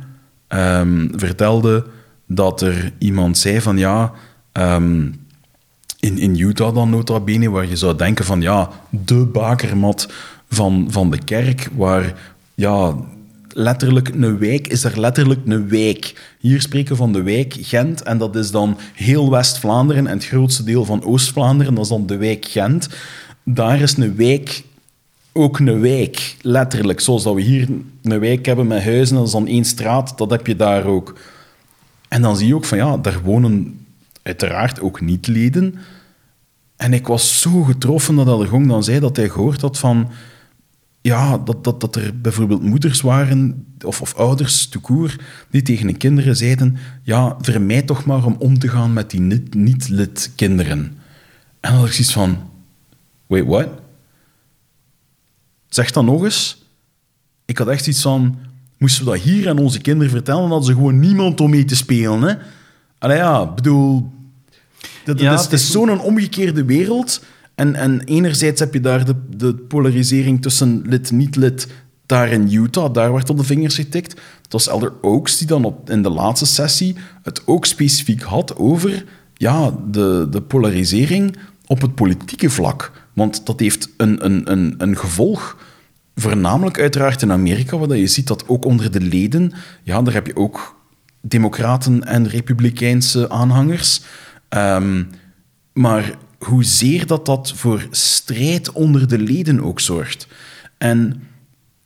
[0.48, 1.86] ehm, vertelde
[2.26, 4.12] dat er iemand zei van ja,
[6.04, 10.12] in, in Utah dan nota bene, waar je zou denken van ja, de bakermat
[10.48, 12.14] van, van de kerk, waar
[12.54, 12.94] ja,
[13.54, 16.34] letterlijk een wijk is er letterlijk een wijk.
[16.38, 20.26] Hier spreken we van de wijk Gent en dat is dan heel West-Vlaanderen en het
[20.26, 22.88] grootste deel van Oost-Vlaanderen, dat is dan de wijk Gent.
[23.42, 24.62] Daar is een wijk
[25.32, 27.00] ook een wijk, letterlijk.
[27.00, 27.68] Zoals dat we hier
[28.02, 31.18] een wijk hebben met huizen, dat is dan één straat, dat heb je daar ook.
[32.08, 33.86] En dan zie je ook van ja, daar wonen
[34.22, 35.74] uiteraard ook niet-leden.
[36.76, 40.10] En ik was zo getroffen dat Elgong dan zei dat hij gehoord had van...
[41.06, 45.16] Ja, dat, dat, dat er bijvoorbeeld moeders waren, of, of ouders, toekoer,
[45.50, 46.76] die tegen hun kinderen zeiden...
[47.02, 50.78] Ja, vermijd toch maar om om te gaan met die niet- niet-lid kinderen.
[51.60, 52.38] En dan had ik zoiets van...
[53.26, 53.68] Wait, what?
[55.68, 56.62] Zeg dat nog eens.
[57.44, 58.38] Ik had echt iets van...
[58.78, 61.64] Moesten we dat hier aan onze kinderen vertellen, dan hadden ze gewoon niemand om mee
[61.64, 62.22] te spelen.
[62.22, 62.34] Hè?
[62.98, 64.12] Allee, ja, bedoel...
[65.04, 67.24] Dat, Ja, dat is, het is- zo'n omgekeerde wereld.
[67.54, 71.68] En, en enerzijds heb je daar de, de polarisering tussen lid-niet-lid
[72.06, 72.92] daar in Utah.
[72.92, 74.12] Daar werd op de vingers getikt.
[74.42, 78.56] Het was Elder Oaks die dan op, in de laatste sessie het ook specifiek had
[78.56, 81.36] over ja, de, de polarisering
[81.66, 82.92] op het politieke vlak.
[83.12, 85.56] Want dat heeft een, een, een, een gevolg
[86.16, 89.52] Voornamelijk uiteraard in Amerika, waar je ziet dat ook onder de leden,
[89.82, 90.76] ja, daar heb je ook
[91.20, 94.02] democraten en republikeinse aanhangers.
[94.48, 95.04] Ehm,
[95.72, 96.14] maar
[96.44, 100.26] hoezeer dat dat voor strijd onder de leden ook zorgt.
[100.78, 101.22] En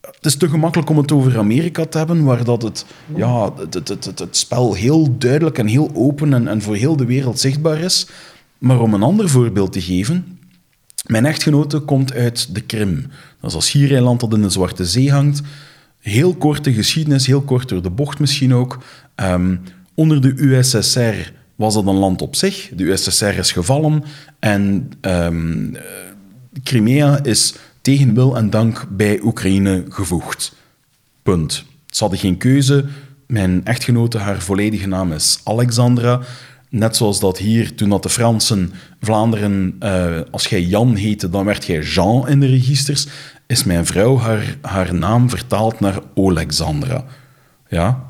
[0.01, 2.85] het is te gemakkelijk om het over Amerika te hebben, waar dat het,
[3.15, 6.97] ja, het, het, het, het, spel heel duidelijk en heel open en, en voor heel
[6.97, 8.07] de wereld zichtbaar is.
[8.59, 10.39] Maar om een ander voorbeeld te geven,
[11.07, 13.07] mijn echtgenote komt uit de Krim.
[13.41, 15.43] Dat is een schiereiland dat in de Zwarte Zee hangt.
[15.99, 18.79] Heel korte geschiedenis, heel kort door de bocht misschien ook.
[19.15, 19.57] Ehm,
[19.95, 22.71] onder de USSR was dat een land op zich.
[22.75, 24.05] De USSR is gevallen
[24.39, 25.29] en eh,
[26.63, 30.55] Crimea is tegen wil en dank bij Oekraïne gevoegd.
[31.23, 31.65] Punt.
[31.87, 32.85] Ze hadden geen keuze.
[33.27, 36.21] Mijn echtgenote, haar volledige naam is Alexandra.
[36.69, 41.45] Net zoals dat hier, toen dat de Fransen Vlaanderen, eh, als jij Jan heette, dan
[41.45, 43.07] werd jij Jean in de registers,
[43.47, 47.05] is mijn vrouw haar, haar naam vertaald naar Alexandra.
[47.69, 48.05] Ja?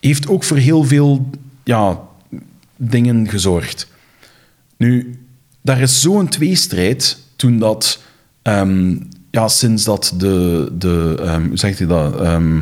[0.00, 1.30] Heeft ook voor heel veel
[1.64, 2.00] ja,
[2.76, 3.88] dingen gezorgd.
[4.76, 5.18] Nu,
[5.60, 8.02] daar is zo'n tweestrijd toen dat,
[8.42, 8.96] ehm,
[9.30, 12.20] ja, sinds dat de, de ehm, hoe zegt hij dat?
[12.20, 12.60] Ehm,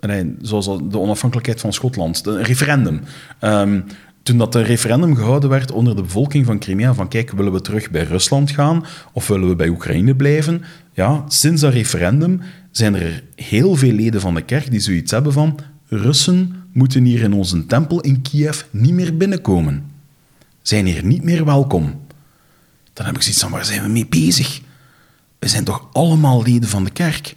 [0.00, 3.00] nee, zoals de onafhankelijkheid van Schotland, een referendum.
[4.28, 7.60] Toen dat een referendum gehouden werd onder de bevolking van Crimea, van kijk, willen we
[7.60, 10.62] terug bij Rusland gaan of willen we bij Oekraïne blijven?
[10.92, 12.40] Ja, sinds dat referendum
[12.70, 15.58] zijn er heel veel leden van de kerk die zoiets hebben van
[15.88, 19.90] Russen moeten hier in onze tempel in Kiev niet meer binnenkomen.
[20.62, 22.00] Zijn hier niet meer welkom.
[22.92, 24.60] Dan heb ik zoiets van, waar zijn we mee bezig?
[25.38, 27.36] We zijn toch allemaal leden van de kerk?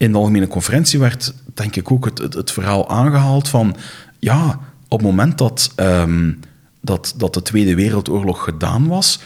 [0.00, 3.76] in de algemene conferentie werd, denk ik, ook het, het, verhaal aangehaald van...
[4.18, 6.32] Ja, op het moment dat, ehm,
[6.80, 9.20] dat, dat de Tweede Wereldoorlog gedaan was...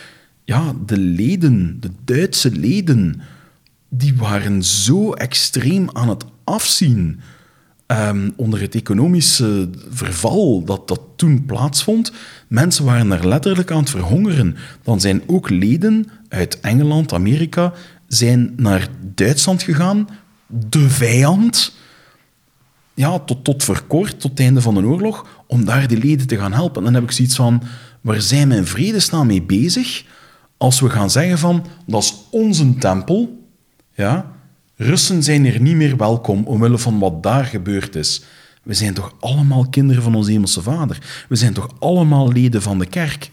[0.45, 3.21] Ja, de leden, de Duitse leden,
[3.89, 7.21] die waren zo extreem aan het afzien...
[7.87, 12.13] ehm, onder het economische verval dat, dat toen plaatsvond.
[12.49, 14.57] Mensen waren er letterlijk aan het verhongeren.
[14.83, 17.73] Dan zijn ook leden uit Engeland, Amerika,
[18.07, 20.09] zijn naar Duitsland gegaan,
[20.47, 21.77] de vijand,
[22.95, 26.27] ja, tot, tot voor kort, tot het einde van de oorlog, om daar die leden
[26.27, 26.79] te gaan helpen.
[26.79, 27.63] En dan heb ik zoiets van,
[28.01, 30.05] waar zijn in vredesnaam mee bezig
[30.57, 33.49] als we gaan zeggen van, dat is onze tempel,
[33.95, 34.34] ja,
[34.77, 38.23] Russen zijn er niet meer welkom omwille van wat daar gebeurd is.
[38.63, 40.99] We zijn toch allemaal kinderen van onze hemelse vader.
[41.29, 43.31] We zijn toch allemaal leden van de kerk.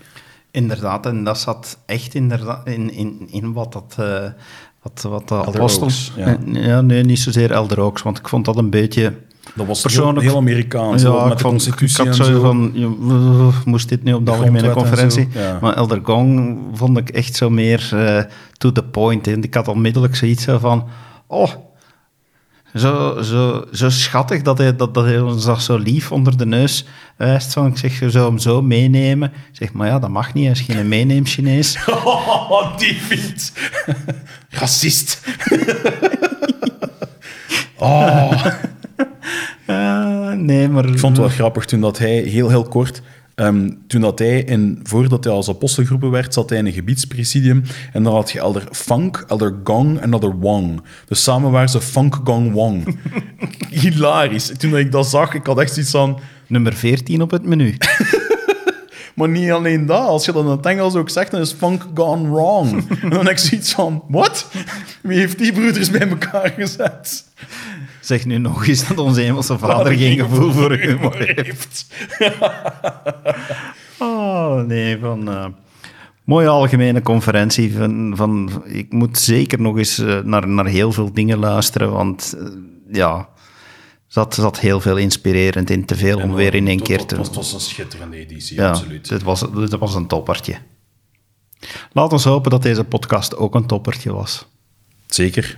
[0.52, 3.96] Inderdaad, en dat zat echt inderdaad in, in, in wat dat...
[4.00, 4.24] eh,
[4.82, 6.12] wat, wat de apostels...
[6.16, 6.26] Ja.
[6.54, 9.14] Eh, ja, nee, niet zozeer Elder Oaks, want ik vond dat een beetje...
[9.56, 12.42] Dat was Persoonlijk- heel, heel Amerikaans, Ja, met ik de vond- constitutie ik had zo
[12.42, 15.28] van, uh, moest dit nu op de, De algemene conferentie?
[15.34, 15.58] ja.
[15.62, 18.24] Maar Elder Gong vond ik echt zo meer eh,
[18.58, 19.28] to the point.
[19.28, 20.88] En ik had onmiddellijk zoiets zo van,
[21.32, 21.52] oh,
[22.76, 26.46] zo, zo, zo schattig dat hij, dat, dat hij ons dat zo lief onder de
[26.46, 26.86] neus
[27.18, 27.54] wijst.
[27.54, 29.32] Van, ik zeg, je zou hem zo meenemen.
[29.34, 31.78] Ik zeg, maar ja, dat mag niet, hij is geen meeneem-Chinees.
[32.52, 33.54] Oh, David.
[34.60, 35.22] Racist.
[37.78, 38.46] oh.
[40.36, 40.86] Nee, maar...
[40.86, 43.02] Ik vond het wel grappig toen dat hij, heel heel kort,
[43.36, 46.72] ehm, toen dat hij, in, voordat hij als apostel geroepen werd, zat hij in een
[46.72, 47.64] gebiedspresidium
[47.94, 50.82] en dan had je elder Funk, elder Gong en elder Wang.
[51.08, 52.98] Dus samen waren ze Funk, Gong, Wang.
[53.82, 54.52] Hilarisch.
[54.58, 56.20] Toen ik dat zag, ik had echt zoiets van...
[56.48, 57.78] Nummer 14 op het menu.
[59.16, 61.86] Maar niet alleen dat, als je dat in het Engels ook zegt, dan is funk
[61.94, 62.90] gone wrong.
[63.02, 64.48] en dan heb ik zoiets van, wat?
[65.02, 67.26] Wie heeft die broeders bij elkaar gezet?
[68.02, 71.86] Zeg nu nog eens dat onze hemelse vader geen gevoel voor humor heeft.
[74.00, 75.30] Oh, nee, van...
[75.30, 75.46] eh,
[76.24, 77.74] mooie algemene conferentie.
[77.74, 82.36] Van, van, ik moet zeker nog eens eh, naar, naar heel veel dingen luisteren, want
[82.40, 82.46] eh,
[82.92, 83.30] ja,
[84.08, 85.86] zat, zat heel veel inspirerend in.
[85.86, 87.16] Te veel om weer in één keer te...
[87.16, 89.10] Het was een schitterende editie, Ja, absoluut.
[89.10, 90.56] dit was, dit was een toppertje.
[91.92, 94.46] Laat ons hopen dat deze podcast ook een toppertje was.
[95.08, 95.58] Zeker.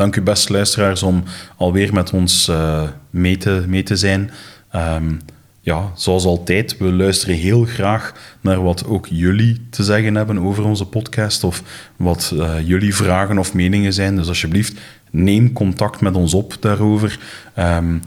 [0.00, 1.22] Dank u best, luisteraars, om
[1.56, 4.30] alweer met ons eh, mee, te, mee te zijn.
[4.70, 5.12] Ehm,
[5.60, 10.64] ja, zoals altijd, we luisteren heel graag naar wat ook jullie te zeggen hebben over
[10.64, 11.62] onze podcast of
[11.96, 14.16] wat eh, jullie vragen of meningen zijn.
[14.16, 14.80] Dus alsjeblieft,
[15.10, 17.18] neem contact met ons op daarover.
[17.54, 17.98] Ehm,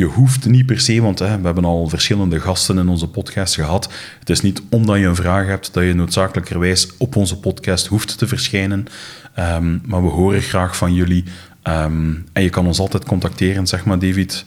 [0.00, 3.54] je hoeft niet per se, want hè, we hebben al verschillende gasten in onze podcast
[3.54, 3.92] gehad.
[4.18, 8.18] Het is niet omdat je een vraag hebt dat je noodzakelijkerwijs op onze podcast hoeft
[8.18, 8.86] te verschijnen.
[9.34, 11.24] Ehm, maar we horen graag van jullie.
[11.62, 14.44] Ehm, en je kan ons altijd contacteren, zeg maar, David.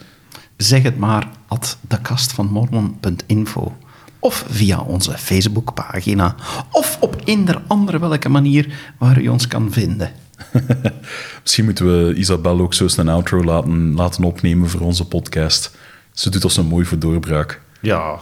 [0.58, 3.78] Zeg het maar at dekastvanmormon.info
[4.20, 6.36] of via onze Facebookpagina
[6.72, 10.23] of op eender andere welke manier waar u ons kan vinden.
[11.42, 15.78] Misschien moeten we Isabel ook zo eens een outro laten, laten opnemen voor onze podcast.
[16.12, 17.62] Ze doet ons een mooi voor doorbraak.
[17.82, 18.20] Ja,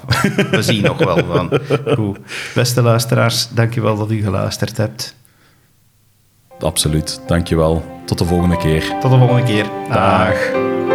[0.51, 1.59] we zien nog wel van.
[1.95, 2.19] Goed.
[2.55, 5.15] Beste luisteraars, dankjewel dat u geluisterd hebt.
[6.59, 7.21] Absoluut.
[7.27, 8.01] Dankjewel.
[8.05, 8.97] Tot de volgende keer.
[8.99, 9.65] Tot de volgende keer.
[9.89, 10.89] Dag.